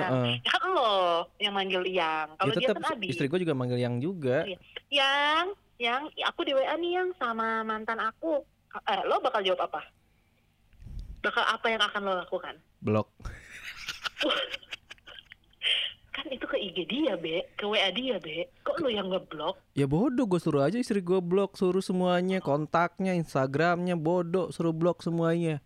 ya 0.40 0.50
kan 0.50 0.62
lo 0.72 1.28
yang 1.38 1.54
manggil 1.54 1.82
Yang. 1.86 2.26
Kalau 2.40 2.50
Ya 2.50 2.56
dia 2.58 2.68
tetap 2.72 2.82
kan 2.82 2.96
Abi. 2.96 3.06
istri 3.12 3.26
gue 3.28 3.38
juga 3.38 3.54
manggil 3.54 3.78
Yang 3.78 3.96
juga. 4.02 4.36
Iya. 4.48 4.58
Yang, 4.90 5.46
yang, 5.78 6.02
aku 6.26 6.40
di 6.42 6.52
WA 6.56 6.74
nih 6.74 6.92
yang 6.98 7.10
sama 7.20 7.62
mantan 7.62 8.00
aku. 8.02 8.42
Eh, 8.74 9.00
lo 9.06 9.22
bakal 9.22 9.46
jawab 9.46 9.70
apa? 9.70 9.86
Bakal 11.22 11.44
apa 11.44 11.66
yang 11.70 11.82
akan 11.86 12.00
lo 12.02 12.12
lakukan? 12.18 12.54
Blok. 12.82 13.08
Kan 16.14 16.30
itu 16.30 16.46
ke 16.46 16.54
IG 16.54 16.78
dia, 16.84 17.14
Be. 17.14 17.42
Ke 17.52 17.66
WA 17.66 17.90
dia, 17.90 18.16
Be. 18.16 18.46
Kok 18.62 18.78
lo 18.78 18.88
yang 18.88 19.10
ngeblok? 19.10 19.58
Ya 19.72 19.84
bodoh 19.84 20.24
gue 20.24 20.38
suruh 20.38 20.62
aja 20.62 20.78
istri 20.78 20.98
gue 20.98 21.18
blok 21.18 21.54
Suruh 21.54 21.82
semuanya 21.82 22.38
kontaknya 22.38 23.12
Instagramnya 23.12 23.94
bodoh 23.94 24.48
Suruh 24.48 24.70
blok 24.70 25.02
semuanya 25.02 25.58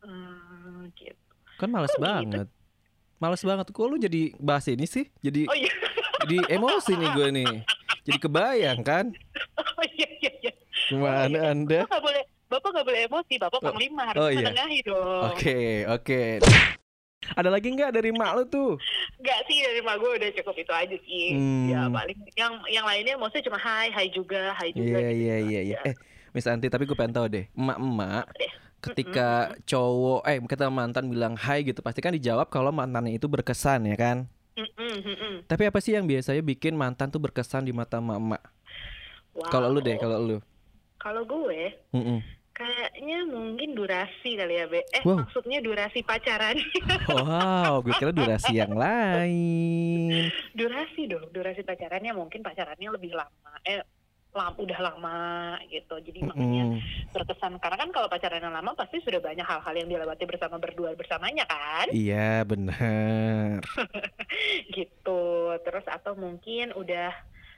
Hmm, 0.00 0.88
gitu. 0.94 1.18
Kan 1.56 1.68
males 1.68 1.90
gitu? 1.90 2.00
banget 2.00 2.48
Males 3.16 3.42
banget 3.42 3.66
Kok 3.68 3.86
lu 3.86 3.96
jadi 3.96 4.32
bahas 4.38 4.64
ini 4.66 4.86
sih 4.86 5.10
Jadi 5.18 5.44
Oh 5.44 5.52
iya. 5.52 5.72
jadi 6.22 6.36
emosi 6.52 6.92
nih 6.94 7.10
gue 7.12 7.28
nih 7.34 7.52
Jadi 8.02 8.18
kebayang 8.18 8.80
kan 8.80 9.12
Oh 9.58 9.84
iya, 9.90 10.08
iya, 10.16 10.30
iya. 10.40 10.52
Gimana 10.86 11.38
anda 11.50 11.84
Bapak 11.84 11.90
nggak 11.90 12.02
boleh, 12.02 12.22
Bapak 12.46 12.68
nggak 12.70 12.86
boleh 12.86 13.00
emosi. 13.04 13.34
Bapak 13.36 13.58
Oh, 13.58 13.64
panglima 13.66 14.02
harus 14.06 14.20
oh 14.22 14.28
iya. 14.30 14.38
menengahi 14.40 14.78
dong. 14.80 15.22
Oke 15.28 15.58
oke 15.84 16.20
Ada 17.34 17.50
lagi 17.50 17.68
nggak 17.74 17.90
dari 17.90 18.10
mak 18.14 18.30
lu 18.36 18.44
tuh 18.46 18.70
Nggak 19.18 19.40
sih 19.48 19.58
dari 19.58 19.80
mak 19.82 19.96
gue 19.98 20.10
udah 20.14 20.30
cukup 20.38 20.54
itu 20.56 20.72
aja 20.72 20.96
sih. 21.02 21.26
Hmm. 21.34 21.66
Ya 21.66 21.80
paling 21.90 22.18
yang 22.38 22.52
yang 22.70 22.86
lainnya 22.86 23.18
maksudnya 23.18 23.50
cuma 23.50 23.58
hai, 23.58 23.90
hai 23.90 24.06
juga, 24.12 24.54
hai 24.54 24.70
juga. 24.70 25.02
Iya 25.02 25.10
gitu 25.10 25.18
iya 25.18 25.34
aja. 25.34 25.48
iya 25.50 25.60
iya 25.62 25.78
Eh 25.82 25.94
Miss 26.30 26.46
Anti 26.46 26.68
tapi 26.68 26.84
gue 26.84 26.94
pengen 26.94 27.16
tahu 27.16 27.26
deh 27.26 27.48
Emak-emak 27.50 28.28
ketika 28.76 29.56
cowok 29.66 30.22
eh 30.28 30.38
kata 30.46 30.70
mantan 30.70 31.10
bilang 31.10 31.34
hai 31.34 31.66
gitu 31.66 31.82
pasti 31.82 31.98
kan 31.98 32.14
dijawab 32.14 32.46
kalau 32.52 32.70
mantannya 32.70 33.18
itu 33.18 33.26
berkesan 33.26 33.82
ya 33.88 33.96
kan 33.98 34.30
mm-mm. 34.54 35.42
tapi 35.50 35.66
apa 35.66 35.82
sih 35.82 35.96
yang 35.98 36.06
biasanya 36.06 36.38
bikin 36.38 36.78
mantan 36.78 37.10
tuh 37.10 37.18
berkesan 37.18 37.66
di 37.66 37.74
mata 37.74 37.98
emak 37.98 38.38
Wow. 39.36 39.52
kalau 39.52 39.68
lu 39.68 39.84
deh 39.84 40.00
kalau 40.00 40.16
lu 40.16 40.38
Kalau 40.96 41.20
gue 41.28 41.76
Mm-mm. 41.92 42.24
Kayaknya 42.56 43.28
mungkin 43.28 43.76
durasi 43.76 44.40
kali 44.40 44.56
ya, 44.56 44.64
Be. 44.66 44.80
Eh 44.90 45.04
Wow. 45.04 45.28
maksudnya 45.28 45.60
durasi 45.60 46.00
pacaran. 46.00 46.56
wow 47.12 47.84
gue 47.84 47.92
kira 48.00 48.10
durasi 48.10 48.56
yang 48.56 48.72
lain 48.72 50.32
durasi 50.56 51.04
dong, 51.06 51.28
durasi 51.30 51.60
pacarannya 51.60 52.16
mungkin 52.16 52.40
pacarannya 52.40 52.88
lebih 52.96 53.12
lama. 53.12 53.52
Eh 53.62 53.84
lam, 54.36 54.52
udah 54.56 54.78
lama 54.84 55.20
gitu. 55.68 55.96
Jadi 55.96 56.20
makanya 56.20 56.76
Mm-mm. 56.76 57.08
berkesan 57.12 57.56
karena 57.56 57.76
kan 57.80 57.90
kalau 57.92 58.08
pacaran 58.12 58.44
yang 58.44 58.52
lama 58.52 58.76
pasti 58.76 59.00
sudah 59.00 59.20
banyak 59.20 59.44
hal-hal 59.44 59.74
yang 59.74 59.88
dilewati 59.88 60.24
bersama 60.28 60.60
berdua 60.60 60.92
bersamanya 60.92 61.48
kan 61.48 61.88
iya 61.88 62.44
benar 62.44 63.64
gitu 64.76 65.56
terus 65.64 65.86
atau 65.88 66.12
mungkin 66.12 66.76
udah 66.76 67.12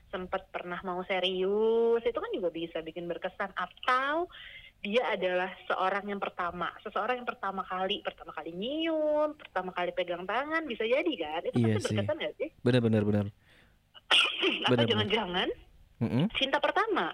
sempat 0.09 0.49
pernah 0.55 0.79
mau 0.87 1.03
serius 1.05 2.01
itu 2.01 2.17
kan 2.17 2.31
juga 2.33 2.49
bisa 2.49 2.81
bikin 2.81 3.11
berkesan 3.11 3.51
atau 3.53 4.31
dia 4.79 5.03
adalah 5.11 5.51
seorang 5.67 6.07
yang 6.07 6.23
pertama. 6.23 6.71
Seseorang 6.87 7.19
yang 7.19 7.29
pertama 7.29 7.67
kali 7.67 7.99
pertama 8.07 8.31
kali 8.31 8.55
nyium 8.55 9.35
pertama 9.35 9.75
kali 9.75 9.91
pegang 9.91 10.23
tangan 10.23 10.63
bisa 10.65 10.87
jadi 10.87 11.13
kan? 11.19 11.41
Itu 11.51 11.57
Iya 11.59 11.75
pasti 11.79 11.99
berkesan 11.99 12.17
gak 12.23 12.35
sih? 12.39 12.49
Benar 12.63 12.81
benar 12.87 13.03
benar. 13.03 13.27
Atau 14.71 14.87
jangan-jangan 14.87 15.49
Mm-mm. 15.99 16.31
cinta 16.39 16.63
pertama? 16.63 17.11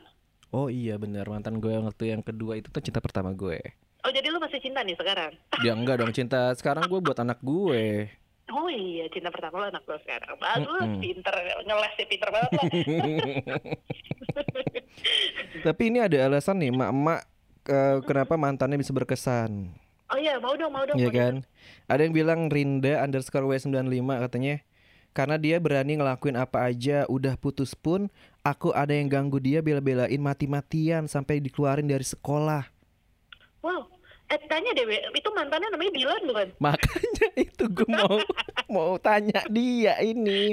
Oh 0.52 0.68
iya 0.68 1.00
benar. 1.00 1.24
Mantan 1.26 1.58
gue 1.58 1.72
waktu 1.72 2.12
yang 2.12 2.20
kedua 2.20 2.60
itu 2.60 2.68
tuh 2.68 2.84
cinta 2.84 3.00
pertama 3.00 3.32
gue. 3.32 3.58
Oh 4.04 4.12
jadi 4.12 4.28
lu 4.28 4.36
masih 4.36 4.60
cinta 4.60 4.84
nih 4.84 5.00
sekarang? 5.00 5.32
Dia 5.64 5.72
enggak 5.78 6.04
dong. 6.04 6.12
Cinta 6.12 6.52
sekarang 6.52 6.84
gue 6.84 7.00
buat 7.00 7.16
anak 7.16 7.40
gue. 7.40 8.12
Oh 8.52 8.68
iya, 8.68 9.08
cinta 9.08 9.32
pertama 9.32 9.64
lo 9.64 9.72
anak 9.72 9.88
lo 9.88 9.96
sekarang. 10.04 10.36
Bagus, 10.36 10.84
Mm-mm. 10.84 11.00
pinter, 11.00 11.32
ngeles 11.64 11.92
sih 11.96 12.04
pinter 12.04 12.28
banget 12.28 12.50
lah. 12.52 12.64
Tapi 15.64 15.82
ini 15.88 16.04
ada 16.04 16.28
alasan 16.28 16.60
nih, 16.60 16.68
mak-mak 16.68 17.24
eh, 17.68 17.96
kenapa 18.04 18.34
mantannya 18.36 18.80
bisa 18.80 18.92
berkesan. 18.92 19.72
oh 20.12 20.18
iya, 20.20 20.36
mau 20.38 20.54
dong, 20.54 20.70
mau 20.70 20.84
dong. 20.84 20.94
Iya 21.00 21.10
kan? 21.10 21.34
dong. 21.42 21.90
Ada 21.90 22.00
yang 22.06 22.14
bilang 22.14 22.40
Rinda 22.52 23.02
underscore 23.02 23.48
W95 23.48 24.04
katanya 24.28 24.62
karena 25.14 25.38
dia 25.38 25.56
berani 25.62 25.94
ngelakuin 25.94 26.34
apa 26.34 26.66
aja 26.66 27.06
udah 27.06 27.38
putus 27.38 27.72
pun 27.78 28.10
aku 28.42 28.74
ada 28.74 28.90
yang 28.90 29.06
ganggu 29.06 29.38
dia 29.38 29.62
bela-belain 29.62 30.18
mati-matian 30.18 31.06
sampai 31.06 31.38
dikeluarin 31.38 31.86
dari 31.86 32.02
sekolah 32.02 32.66
Wow, 33.64 33.88
eh 34.28 34.36
tanya 34.44 34.76
deh, 34.76 34.84
itu 34.84 35.28
mantannya 35.32 35.72
namanya 35.72 35.92
Dilan 35.94 36.22
bukan? 36.28 36.48
makanya 36.66 37.26
itu 37.38 37.64
gue 37.70 37.88
mau 37.88 38.18
mau 38.74 38.92
tanya 38.98 39.40
dia 39.46 39.94
ini 40.02 40.52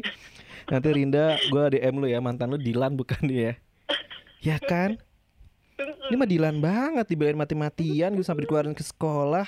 nanti 0.69 0.89
Rinda 0.93 1.41
gue 1.49 1.63
DM 1.75 1.97
lu 1.97 2.07
ya 2.07 2.21
mantan 2.21 2.53
lu 2.53 2.61
Dilan 2.61 2.93
bukan 2.93 3.19
dia 3.25 3.57
ya 4.47 4.61
kan 4.61 5.01
ini 6.07 6.15
mah 6.15 6.25
Dilan 6.25 6.57
banget 6.57 7.05
dibelain 7.07 7.35
mati-matian 7.35 8.11
gue 8.11 8.21
sampai 8.21 8.43
dikeluarin 8.43 8.73
ke 8.73 8.81
sekolah 8.81 9.47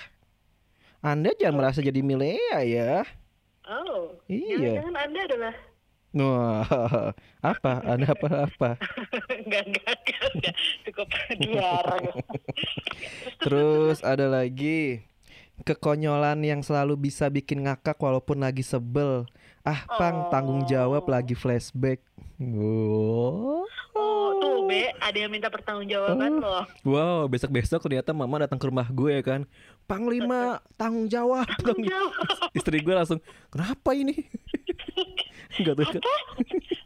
anda 1.00 1.34
jangan 1.34 1.58
merasa 1.58 1.80
jadi 1.80 2.00
milea 2.00 2.60
ya 2.62 3.04
Oh, 3.64 4.20
Iya. 4.28 4.84
jangan-jangan 4.84 4.96
Anda 5.00 5.20
adalah 5.24 5.56
Wah, 6.14 6.68
apa? 7.42 7.74
Ada 7.82 8.12
apa-apa? 8.12 8.78
enggak, 9.40 9.64
enggak, 9.66 9.96
enggak, 9.98 10.24
enggak. 10.30 10.56
Cukup 10.84 11.08
dilarang. 11.34 12.06
Terus 13.40 13.98
ada 14.04 14.28
lagi 14.28 15.02
kekonyolan 15.62 16.44
yang 16.44 16.62
selalu 16.62 17.10
bisa 17.10 17.26
bikin 17.28 17.66
ngakak 17.66 17.98
walaupun 17.98 18.38
lagi 18.38 18.62
sebel. 18.62 19.26
Ah, 19.64 19.88
pang 19.90 20.28
tanggung 20.28 20.68
jawab 20.68 21.02
Oh. 21.02 21.10
lagi 21.10 21.34
flashback. 21.34 22.04
Wow. 22.38 23.64
Oh, 23.96 24.33
Be, 24.66 24.94
ada 24.98 25.18
yang 25.18 25.32
minta 25.32 25.48
pertanggungjawaban 25.48 26.32
Oh. 26.34 26.42
loh. 26.42 26.64
Wow, 26.84 27.20
besok-besok 27.28 27.84
ternyata 27.84 28.12
mama 28.12 28.44
datang 28.44 28.58
ke 28.58 28.66
rumah 28.68 28.88
gue 28.88 29.20
ya 29.20 29.24
kan. 29.24 29.42
Panglima, 29.84 30.64
tanggung 30.76 31.08
jawab. 31.08 31.44
Tanggung 31.60 31.84
jawab. 31.84 32.14
Istri 32.58 32.80
gue 32.82 32.94
langsung, 32.96 33.20
kenapa 33.52 33.92
ini? 33.92 34.16
Gak 35.64 35.78
tuh, 35.78 35.86
Apa? 35.86 36.16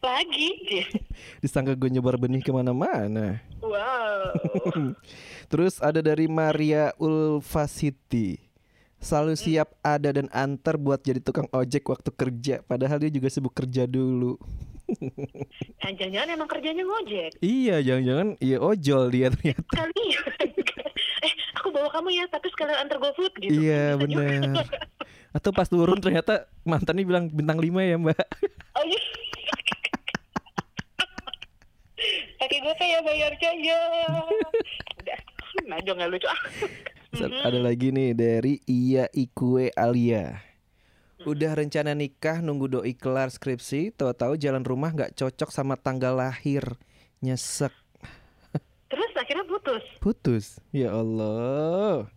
Lagi? 0.04 0.50
disangka 1.44 1.72
gue 1.74 1.88
nyebar 1.88 2.20
benih 2.20 2.44
ke 2.44 2.52
mana-mana. 2.52 3.40
Wow. 3.64 4.36
Terus 5.48 5.80
ada 5.80 6.04
dari 6.04 6.28
Maria 6.28 6.92
Ulfasiti. 7.00 8.44
Selalu 8.98 9.38
siap 9.38 9.78
ada 9.86 10.10
dan 10.10 10.28
antar 10.34 10.76
buat 10.76 11.00
jadi 11.00 11.22
tukang 11.22 11.46
ojek 11.54 11.86
waktu 11.86 12.10
kerja. 12.12 12.56
Padahal 12.66 12.98
dia 12.98 13.14
juga 13.14 13.30
sibuk 13.30 13.54
kerja 13.54 13.86
dulu. 13.86 14.36
Jangan-jangan 15.84 16.30
emang 16.32 16.50
kerjanya 16.50 16.84
ngojek. 16.88 17.32
Iya, 17.44 17.84
jangan-jangan 17.84 18.28
iya 18.40 18.58
ojol 18.60 19.04
dia 19.12 19.28
ternyata. 19.32 19.68
Kali 19.80 20.06
Eh, 21.18 21.34
aku 21.58 21.74
bawa 21.74 21.90
kamu 21.90 22.14
ya, 22.14 22.26
tapi 22.30 22.48
sekalian 22.54 22.78
antar 22.86 23.02
GoFood 23.02 23.34
gitu. 23.42 23.58
Iya, 23.58 23.98
benar. 23.98 24.64
Atau 25.38 25.50
pas 25.50 25.66
turun 25.66 25.98
ternyata 25.98 26.46
mantannya 26.62 27.04
bilang 27.04 27.26
bintang 27.34 27.58
5 27.58 27.74
ya, 27.84 27.98
Mbak. 27.98 28.26
Oh 28.78 28.86
iya. 28.86 29.02
Pakai 32.38 32.60
GoPay 32.64 32.90
ya 32.94 33.00
bayarnya 33.02 33.52
ya. 33.60 33.80
Udah. 35.04 35.20
Najwa 35.68 35.94
nggak 35.98 36.10
lucu 36.14 36.28
ah. 36.30 36.42
Ada 37.18 37.60
lagi 37.60 37.90
nih 37.90 38.14
dari 38.14 38.62
Iya 38.70 39.10
Ikue 39.10 39.74
Alia. 39.74 40.47
Udah 41.28 41.60
rencana 41.60 41.92
nikah 41.92 42.40
nunggu 42.40 42.72
doi 42.72 42.96
kelar 42.96 43.28
skripsi, 43.28 43.92
tahu-tahu 43.92 44.40
jalan 44.40 44.64
rumah 44.64 44.96
nggak 44.96 45.12
cocok 45.12 45.52
sama 45.52 45.76
tanggal 45.76 46.16
lahir. 46.16 46.64
Nyesek. 47.20 47.76
Terus 48.88 49.12
akhirnya 49.20 49.44
putus. 49.44 49.84
Putus. 50.00 50.46
Ya 50.72 50.96
Allah. 50.96 52.08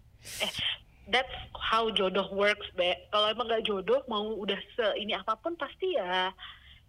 That's 1.11 1.35
how 1.59 1.90
jodoh 1.90 2.31
works, 2.31 2.71
Be. 2.79 2.95
Kalau 3.11 3.26
emang 3.26 3.50
nggak 3.50 3.67
jodoh, 3.67 4.07
mau 4.07 4.23
udah 4.38 4.55
se 4.79 4.87
ini 5.02 5.11
apa 5.19 5.35
pun 5.35 5.59
pasti 5.59 5.99
ya 5.99 6.31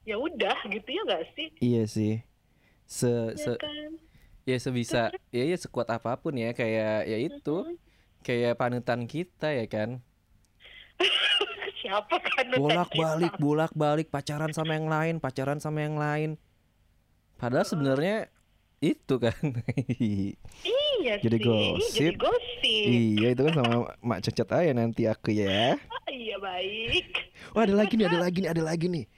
ya 0.06 0.22
udah 0.22 0.62
gitu 0.70 0.86
ya 0.94 1.02
nggak 1.10 1.26
sih? 1.34 1.48
Iya 1.58 1.84
sih. 1.90 2.14
Se, 2.86 3.10
Ya 3.34 3.34
se 3.34 3.52
kan? 3.58 3.92
ya 4.46 4.58
sebisa 4.62 5.02
ya 5.34 5.44
ya 5.48 5.58
sekuat 5.58 5.90
apa 5.90 6.14
pun 6.22 6.38
ya 6.38 6.54
kayak 6.54 7.10
ya 7.10 7.18
itu 7.18 7.58
kayak 8.22 8.62
panutan 8.62 9.10
kita 9.10 9.58
ya 9.58 9.66
kan. 9.66 9.98
Siapa 11.92 12.16
kan? 12.24 12.46
Bolak-balik, 12.56 13.34
bolak-balik 13.36 14.08
pacaran 14.08 14.56
sama 14.56 14.80
yang 14.80 14.88
lain, 14.88 15.20
pacaran 15.20 15.60
sama 15.60 15.84
yang 15.84 16.00
lain. 16.00 16.40
Padahal 17.36 17.68
sebenarnya 17.68 18.32
itu 18.80 19.20
kan. 19.20 19.36
Iya 21.02 21.18
Jadi 21.18 21.38
sih. 21.42 21.46
gosip. 21.50 21.98
Jadi 21.98 22.14
gosip. 22.14 22.86
iya, 22.86 23.28
itu 23.34 23.42
kan 23.42 23.54
sama 23.58 23.90
Mak 24.06 24.22
Cecet 24.22 24.50
aja 24.54 24.72
nanti 24.78 25.10
aku 25.10 25.34
ya. 25.34 25.74
Iya 26.14 26.38
baik. 26.38 27.08
Oh 27.58 27.66
ada 27.66 27.74
lagi 27.74 27.98
nih, 27.98 28.06
ada 28.06 28.22
lagi 28.22 28.38
nih, 28.46 28.52
ada 28.54 28.62
lagi 28.62 28.86
nih. 28.86 29.10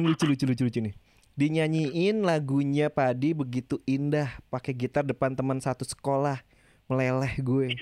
Ini 0.00 0.04
lucu, 0.08 0.24
lucu, 0.24 0.44
lucu, 0.48 0.62
lucu 0.64 0.80
nih. 0.80 0.94
Dinyanyiin 1.36 2.24
lagunya 2.24 2.88
Padi 2.88 3.36
begitu 3.36 3.84
indah, 3.84 4.32
pakai 4.48 4.72
gitar 4.72 5.04
depan 5.04 5.36
teman 5.36 5.60
satu 5.60 5.84
sekolah, 5.84 6.40
meleleh 6.88 7.36
gue. 7.44 7.76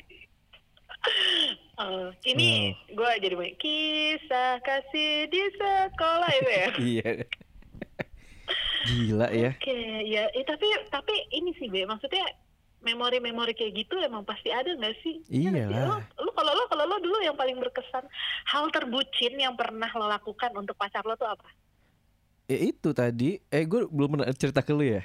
Eh, 1.79 2.11
ini 2.35 2.75
gue 2.91 3.11
jadi 3.23 3.39
main 3.39 3.55
kisah 3.55 4.59
kasih 4.67 5.31
di 5.31 5.43
sekolah 5.55 6.31
itu 6.35 6.51
ya. 6.51 6.69
iya. 6.91 7.11
Gila 8.91 9.29
ya. 9.31 9.51
Oke, 9.55 9.79
ya, 10.11 10.27
eh, 10.35 10.43
tapi 10.43 10.67
tapi 10.91 11.15
ini 11.31 11.55
sih 11.55 11.71
Be, 11.71 11.87
maksudnya 11.87 12.27
memori-memori 12.83 13.55
kayak 13.55 13.87
gitu 13.87 13.95
emang 14.03 14.27
pasti 14.27 14.51
ada 14.51 14.75
nggak 14.75 14.97
sih? 15.07 15.23
Iya. 15.31 15.71
Lo, 15.87 16.03
lo 16.19 16.31
kalau 16.35 16.53
lo 16.59 16.67
kalau 16.67 16.85
lo 16.87 16.99
dulu 16.99 17.23
yang 17.23 17.39
paling 17.39 17.63
berkesan 17.63 18.07
hal 18.51 18.65
terbucin 18.75 19.39
yang 19.39 19.55
pernah 19.55 19.91
lo 19.95 20.11
lakukan 20.11 20.51
untuk 20.59 20.75
pacar 20.75 21.07
lo 21.07 21.15
tuh 21.15 21.31
apa? 21.31 21.47
Ya 22.51 22.59
itu 22.59 22.91
tadi, 22.91 23.39
eh 23.55 23.63
gue 23.69 23.87
belum 23.87 24.19
pernah 24.19 24.27
cerita 24.35 24.67
ke 24.67 24.75
lu 24.75 24.83
ya. 24.83 25.05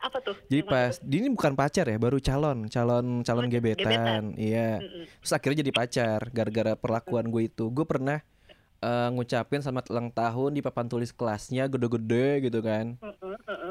Apa 0.00 0.18
tuh? 0.18 0.32
Jadi 0.48 0.62
pas, 0.62 0.96
tuh? 0.96 1.06
ini 1.06 1.28
bukan 1.28 1.52
pacar 1.52 1.84
ya, 1.84 1.96
baru 1.96 2.16
calon, 2.18 2.64
calon, 2.66 3.20
calon 3.20 3.44
Oh, 3.44 3.50
gebetan. 3.50 3.84
gebetan. 3.84 4.24
Iya. 4.34 4.80
Mm-mm. 4.80 5.04
Terus 5.20 5.32
akhirnya 5.32 5.60
jadi 5.60 5.72
pacar, 5.72 6.20
gara-gara 6.30 6.72
perlakuan 6.74 7.28
gue 7.28 7.42
itu. 7.46 7.68
Gue 7.68 7.84
pernah 7.84 8.24
eh, 8.78 9.08
ngucapin 9.10 9.60
selamat 9.60 9.88
ulang 9.88 10.08
tahun 10.08 10.50
di 10.52 10.60
papan 10.60 10.88
tulis 10.88 11.10
kelasnya 11.10 11.66
gede-gede 11.66 12.40
gitu 12.42 12.60
kan. 12.60 12.96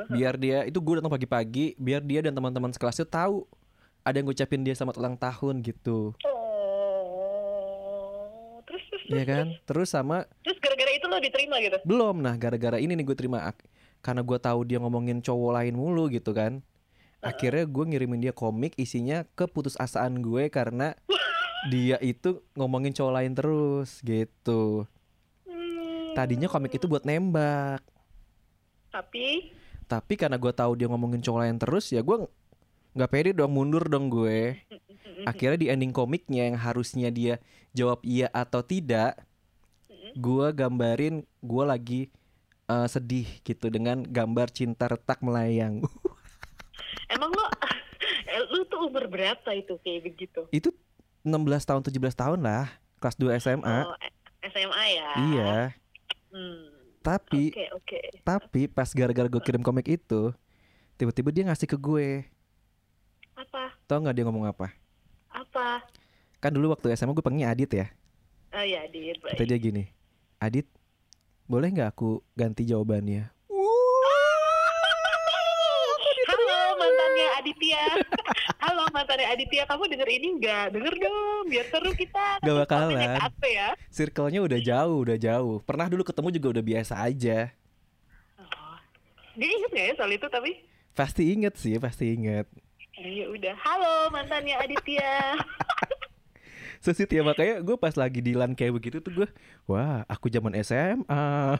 Biar 0.08 0.38
dia 0.38 0.64
itu 0.64 0.78
gue 0.78 0.96
datang 0.96 1.10
pagi-pagi 1.10 1.74
biar 1.76 2.02
dia 2.02 2.22
dan 2.22 2.32
teman-teman 2.32 2.70
sekelasnya 2.70 3.06
tahu 3.06 3.50
ada 4.00 4.16
yang 4.16 4.26
ngucapin 4.26 4.62
dia 4.62 4.74
selamat 4.74 4.96
ulang 4.98 5.16
tahun 5.16 5.62
gitu 5.62 6.14
Oh, 6.80 8.58
terus 8.64 8.82
terus 8.88 9.02
Iya 9.06 9.24
kan 9.24 9.46
terus 9.64 9.90
sama 9.90 10.26
terus 10.40 10.58
gara-gara 10.58 10.90
itu 10.90 11.06
lo 11.06 11.18
diterima 11.20 11.60
gitu? 11.60 11.78
belum 11.84 12.16
nah 12.18 12.34
gara-gara 12.34 12.78
ini 12.78 12.94
nih 12.94 13.04
gue 13.04 13.14
terima 13.14 13.46
ak- 13.46 13.66
karena 14.00 14.22
gue 14.24 14.40
tahu 14.40 14.64
dia 14.64 14.80
ngomongin 14.80 15.20
cowok 15.20 15.52
lain 15.60 15.76
mulu 15.76 16.08
gitu 16.12 16.32
kan. 16.32 16.64
Akhirnya 17.20 17.68
gue 17.68 17.84
ngirimin 17.84 18.24
dia 18.24 18.34
komik 18.34 18.76
isinya 18.80 19.28
keputusasaan 19.36 20.24
gue 20.24 20.48
karena 20.48 20.96
dia 21.68 22.00
itu 22.00 22.40
ngomongin 22.56 22.96
cowok 22.96 23.14
lain 23.20 23.34
terus 23.36 24.00
gitu. 24.04 24.88
Hmm, 25.44 26.16
tadinya 26.16 26.48
komik 26.48 26.80
itu 26.80 26.88
buat 26.88 27.04
nembak. 27.04 27.84
Tapi? 28.90 29.52
Tapi 29.90 30.14
karena 30.16 30.40
gue 30.40 30.54
tahu 30.56 30.80
dia 30.80 30.88
ngomongin 30.88 31.20
cowok 31.20 31.40
lain 31.44 31.58
terus 31.60 31.92
ya 31.92 32.00
gue 32.00 32.24
ng- 32.24 32.32
nggak 32.96 33.10
pede 33.12 33.32
dong 33.36 33.52
mundur 33.52 33.84
dong 33.92 34.08
gue. 34.08 34.64
Akhirnya 35.28 35.60
di 35.60 35.68
ending 35.68 35.92
komiknya 35.92 36.48
yang 36.48 36.56
harusnya 36.56 37.12
dia 37.12 37.44
jawab 37.76 38.00
iya 38.08 38.32
atau 38.32 38.64
tidak 38.64 39.20
gua 40.18 40.50
gambarin 40.50 41.26
gua 41.44 41.70
lagi 41.70 42.10
eh, 42.70 42.88
sedih 42.88 43.28
gitu 43.42 43.68
dengan 43.68 44.00
gambar 44.00 44.48
cinta 44.50 44.86
retak 44.86 45.20
melayang 45.20 45.82
emang 47.14 47.30
lo 47.30 47.46
eh, 48.30 48.42
lu 48.48 48.64
tuh 48.64 48.86
umur 48.86 49.06
berapa 49.06 49.50
itu 49.52 49.76
kayak 49.80 50.02
begitu? 50.06 50.42
itu 50.50 50.70
16 51.22 51.36
tahun 51.66 51.82
17 51.84 51.92
tahun 52.16 52.40
lah 52.40 52.70
kelas 52.98 53.18
2 53.18 53.42
SMA 53.42 53.78
Oh, 53.84 53.96
eh, 53.98 54.12
SMA 54.48 54.84
ya? 54.90 55.10
iya 55.28 55.54
Hmm, 56.30 56.70
tapi 57.02 57.50
Oke 57.50 57.66
oke. 57.74 58.00
tapi 58.22 58.62
pas 58.66 58.86
gara-gara 58.88 59.26
gue 59.26 59.42
kirim 59.42 59.60
komik 59.60 59.90
itu 59.90 60.30
tiba-tiba 60.94 61.34
dia 61.34 61.42
ngasih 61.44 61.66
ke 61.66 61.74
gue 61.74 62.30
Apa? 63.34 63.74
tau 63.84 63.98
nggak 63.98 64.14
dia 64.14 64.24
ngomong 64.24 64.46
apa 64.46 64.70
Apa? 65.28 65.82
kan 66.38 66.54
dulu 66.54 66.70
waktu 66.70 66.94
SMA 66.94 67.12
gue 67.12 67.26
panggilnya 67.26 67.50
Adit 67.50 67.72
ya 67.74 67.88
Oh 68.50 68.62
ya, 68.62 68.86
Dit. 68.86 69.18
baik. 69.20 69.34
kata 69.36 69.44
dia 69.44 69.58
gini 69.58 69.90
Adit 70.38 70.70
boleh 71.50 71.74
nggak 71.74 71.98
aku 71.98 72.22
ganti 72.38 72.62
jawabannya 72.62 73.34
Halo 76.30 76.78
mantannya 76.78 77.28
Aditya. 77.42 77.84
Halo 78.64 78.86
mantannya 78.94 79.28
Aditya, 79.34 79.66
kamu 79.66 79.90
denger 79.90 80.10
ini 80.14 80.28
enggak? 80.38 80.78
Denger 80.78 80.94
dong, 80.94 81.50
biar 81.50 81.66
seru 81.66 81.90
kita. 81.98 82.38
Gak 82.46 82.54
bakalan. 82.54 83.18
apa 83.18 83.48
ya? 83.50 83.74
circle-nya 83.90 84.46
udah 84.46 84.60
jauh 84.62 84.98
udah 85.02 85.18
jauh 85.18 85.58
pernah 85.66 85.90
dulu 85.90 86.06
ketemu 86.06 86.30
juga 86.32 86.48
udah 86.54 86.64
biasa 86.64 86.94
aja 87.02 87.50
Oh. 88.38 88.76
Dia 89.34 89.50
inget 89.50 89.70
nggak 89.74 89.86
ya 89.90 89.94
soal 89.98 90.14
itu 90.14 90.28
tapi? 90.30 90.52
pasti 90.94 91.34
inget 91.34 91.56
sih 91.58 91.80
pasti 91.82 92.14
inget 92.14 92.46
Ya 93.00 93.26
udah. 93.32 93.56
Halo 93.58 94.12
mantannya 94.12 94.60
Aditya. 94.60 95.34
Sesit 96.80 97.12
ya 97.12 97.22
makanya 97.28 97.60
gue 97.60 97.76
pas 97.76 97.92
lagi 97.92 98.24
di 98.24 98.32
LAN 98.32 98.56
kayak 98.56 98.72
begitu 98.80 98.98
tuh 99.04 99.12
gue 99.12 99.28
Wah 99.68 100.08
aku 100.08 100.32
zaman 100.32 100.56
SMA 100.64 101.60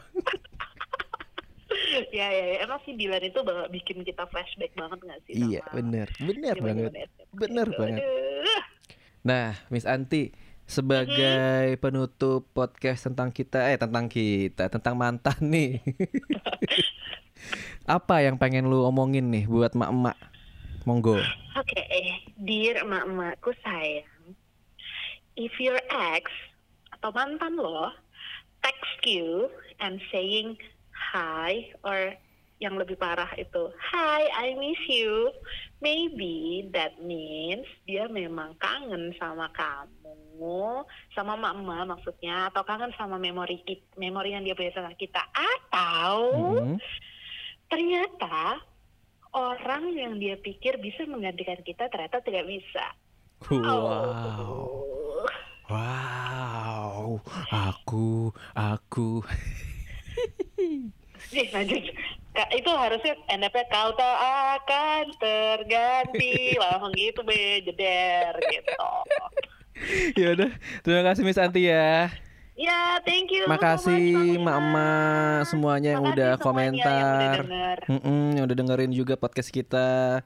ya, 2.16 2.26
ya, 2.32 2.44
ya, 2.56 2.56
emang 2.64 2.80
sih 2.88 2.96
Dilan 2.96 3.20
itu 3.20 3.40
bakal 3.44 3.68
bikin 3.68 4.00
kita 4.00 4.24
flashback 4.32 4.72
banget 4.72 4.98
nggak 5.04 5.20
sih? 5.28 5.32
Iya 5.36 5.60
sama 5.68 5.76
bener 5.76 6.08
Bener 6.24 6.56
banget 6.56 6.92
SMP? 6.96 7.32
Bener 7.36 7.68
banget. 7.76 8.02
Nah 9.20 9.48
Miss 9.68 9.84
Anti 9.84 10.32
Sebagai 10.64 11.76
penutup 11.82 12.46
podcast 12.56 13.10
tentang 13.10 13.34
kita 13.34 13.74
Eh 13.74 13.76
tentang 13.76 14.08
kita 14.08 14.72
Tentang 14.72 14.94
mantan 14.96 15.36
nih 15.44 15.84
Apa 18.00 18.24
yang 18.24 18.40
pengen 18.40 18.72
lu 18.72 18.86
omongin 18.88 19.28
nih 19.28 19.44
Buat 19.50 19.76
mak-mak 19.76 20.16
Monggo 20.88 21.20
Oke, 21.58 21.82
dear 22.40 22.86
emak-emakku 22.86 23.52
sayang, 23.60 24.06
if 25.36 25.54
your 25.58 25.78
ex 26.12 26.30
atau 26.96 27.10
mantan 27.12 27.56
lo 27.56 27.90
text 28.60 29.00
you 29.06 29.48
and 29.80 30.02
saying 30.10 30.56
hi 30.92 31.70
or 31.86 32.12
yang 32.60 32.76
lebih 32.76 32.92
parah 32.94 33.30
itu 33.40 33.72
hi 33.80 34.28
I 34.28 34.52
miss 34.52 34.76
you 34.84 35.32
maybe 35.80 36.68
that 36.76 37.00
means 37.00 37.64
dia 37.88 38.04
memang 38.04 38.52
kangen 38.60 39.16
sama 39.16 39.48
kamu 39.56 40.84
sama 41.16 41.40
mama 41.40 41.88
maksudnya 41.88 42.52
atau 42.52 42.60
kangen 42.68 42.92
sama 43.00 43.16
memori 43.16 43.64
kit- 43.64 43.88
memori 43.96 44.36
yang 44.36 44.44
dia 44.44 44.52
punya 44.52 44.76
sama 44.76 44.92
kita 44.92 45.24
atau 45.32 46.36
Mhm. 46.36 46.76
ternyata 47.72 48.60
orang 49.32 49.96
yang 49.96 50.20
dia 50.20 50.36
pikir 50.36 50.76
bisa 50.76 51.08
menggantikan 51.08 51.64
kita 51.64 51.88
ternyata 51.88 52.20
tidak 52.20 52.44
bisa 52.44 52.86
Wow. 53.48 53.64
Oh. 53.64 54.89
Wow. 55.70 57.22
Aku, 57.48 58.34
aku. 58.58 59.22
Nih, 61.30 61.46
lanjut. 61.54 61.82
Ka- 62.30 62.50
itu 62.50 62.70
harusnya 62.70 63.14
endapnya 63.26 63.66
kau 63.70 63.90
tak 63.94 64.16
akan 64.58 65.04
terganti 65.18 66.34
langsung 66.62 66.94
gitu 66.94 67.22
be 67.22 67.58
jeder 67.62 68.34
gitu 68.50 68.82
ya 70.14 70.38
udah, 70.38 70.50
terima 70.86 71.02
kasih 71.10 71.22
Miss 71.26 71.40
Anti 71.40 71.66
ya. 71.66 72.06
ya 72.54 73.02
thank 73.02 73.34
you 73.34 73.50
Makasih 73.50 74.38
Iman. 74.38 75.42
semuanya 75.42 75.98
yang 75.98 76.04
Makasih 76.06 76.18
udah 76.22 76.30
komentar. 76.38 76.86
yang 76.86 77.08
udah 77.08 77.34
denger. 77.42 77.78
Mm-mm, 77.88 78.24
yang 78.38 78.44
udah 78.46 78.56
dengerin 78.58 78.92
juga 78.92 79.14
podcast 79.16 79.50
kita. 79.50 80.22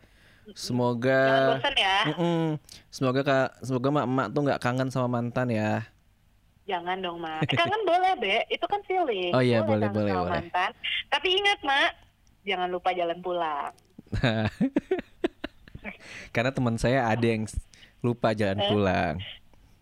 Jangan 0.46 0.54
Semoga 0.54 1.20
bosan 1.50 1.74
ya 1.74 1.96
Mm-mm. 2.06 2.42
Semoga 2.88 3.20
kak, 3.20 3.48
semoga 3.60 3.88
mak-mak 3.90 4.26
tuh 4.28 4.40
nggak 4.42 4.60
kangen 4.60 4.88
sama 4.88 5.08
mantan 5.10 5.48
ya. 5.48 5.82
jangan 6.64 6.96
dong 6.96 7.18
mak 7.18 7.42
Eh, 7.42 7.56
kangen 7.60 7.82
boleh 7.82 8.12
be 8.16 8.36
itu 8.48 8.64
kan 8.64 8.80
feeling 8.82 9.30
Oh 9.30 9.40
iya, 9.40 9.60
boleh, 9.60 9.84
boleh, 9.86 10.10
sama 10.10 10.20
boleh. 10.22 10.32
mantan. 10.38 10.70
tapi 11.06 11.28
ingat 11.34 11.60
mak 11.60 11.92
jangan 12.42 12.68
lupa 12.68 12.90
jalan 12.90 13.18
pulang 13.18 13.72
Karena 16.30 16.50
teman 16.50 16.76
saya 16.76 17.04
ada 17.06 17.22
yang 17.22 17.44
lupa 18.00 18.32
jalan 18.32 18.56
Eh? 18.58 18.68
pulang. 18.68 19.16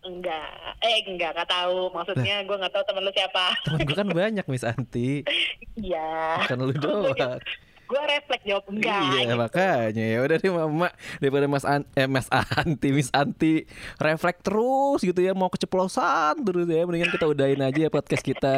enggak 0.01 0.51
eh 0.81 0.99
enggak 1.05 1.31
nggak 1.31 1.47
tahu 1.47 1.87
maksudnya 1.89 2.43
gue 2.43 2.51
nggak 2.53 2.73
tahu 2.73 2.83
temen 2.83 3.01
lu 3.01 3.11
siapa 3.13 3.55
Temen 3.63 3.79
gue 3.81 3.95
kan 3.95 4.03
banyak 4.05 4.45
Miss 4.45 4.63
Anti. 4.65 5.23
iya 5.79 6.43
Bukan 6.43 6.59
lu 6.61 6.75
doang. 6.75 7.39
Gue 7.83 8.01
refleks 8.09 8.45
jawab 8.47 8.65
enggak. 8.71 9.01
Iya 9.03 9.21
gitu. 9.27 9.35
makanya. 9.35 10.05
Ya 10.05 10.19
udah 10.23 10.37
deh 10.39 10.51
mama 10.51 10.89
daripada 11.19 11.45
Mas 11.51 11.65
An 11.67 11.81
eh 11.93 12.07
Mas 12.09 12.27
Anti 12.31 12.89
Miss 12.95 13.09
Anti 13.13 13.67
refleks 13.99 14.41
terus 14.41 14.99
gitu 15.03 15.19
ya 15.19 15.35
mau 15.35 15.51
keceplosan 15.51 16.41
terus 16.41 16.65
ya. 16.65 16.83
Mendingan 16.87 17.11
kita 17.11 17.25
udahin 17.27 17.61
aja 17.61 17.79
ya 17.85 17.89
podcast 17.91 18.23
kita 18.23 18.55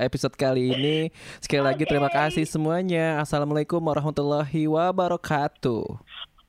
episode 0.00 0.34
kali 0.38 0.72
ini. 0.72 0.96
Sekali 1.42 1.62
lagi 1.62 1.84
terima 1.84 2.08
kasih 2.08 2.46
semuanya. 2.46 3.20
Assalamualaikum 3.22 3.82
warahmatullahi 3.82 4.66
wabarakatuh. 4.70 5.84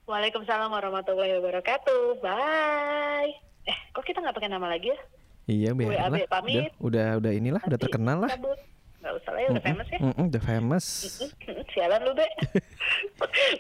Waalaikumsalam 0.10 0.74
warahmatullahi 0.74 1.38
wabarakatuh. 1.38 2.18
Bye. 2.26 3.38
Eh, 3.70 3.78
kok 3.94 4.02
kita 4.02 4.26
nggak 4.26 4.34
pakai 4.34 4.50
nama 4.50 4.66
lagi 4.66 4.90
ya? 4.90 5.00
iya 5.50 5.70
biarlah. 5.74 6.14
WAB 6.14 6.30
udah 6.30 6.66
udah 6.78 7.08
udah 7.18 7.32
inilah 7.34 7.62
udah 7.66 7.80
terkenal 7.82 8.18
lah. 8.22 8.30
cabut. 8.30 8.58
Nggak 9.00 9.14
usah 9.16 9.32
lah 9.32 9.40
ya, 9.40 9.48
udah 9.56 9.64
famous 9.64 9.88
ya. 9.88 10.00
Mm-mm, 10.04 10.26
udah 10.28 10.44
famous 10.44 10.86
Sialan 11.72 12.02
lu, 12.04 12.12
Be. 12.20 12.28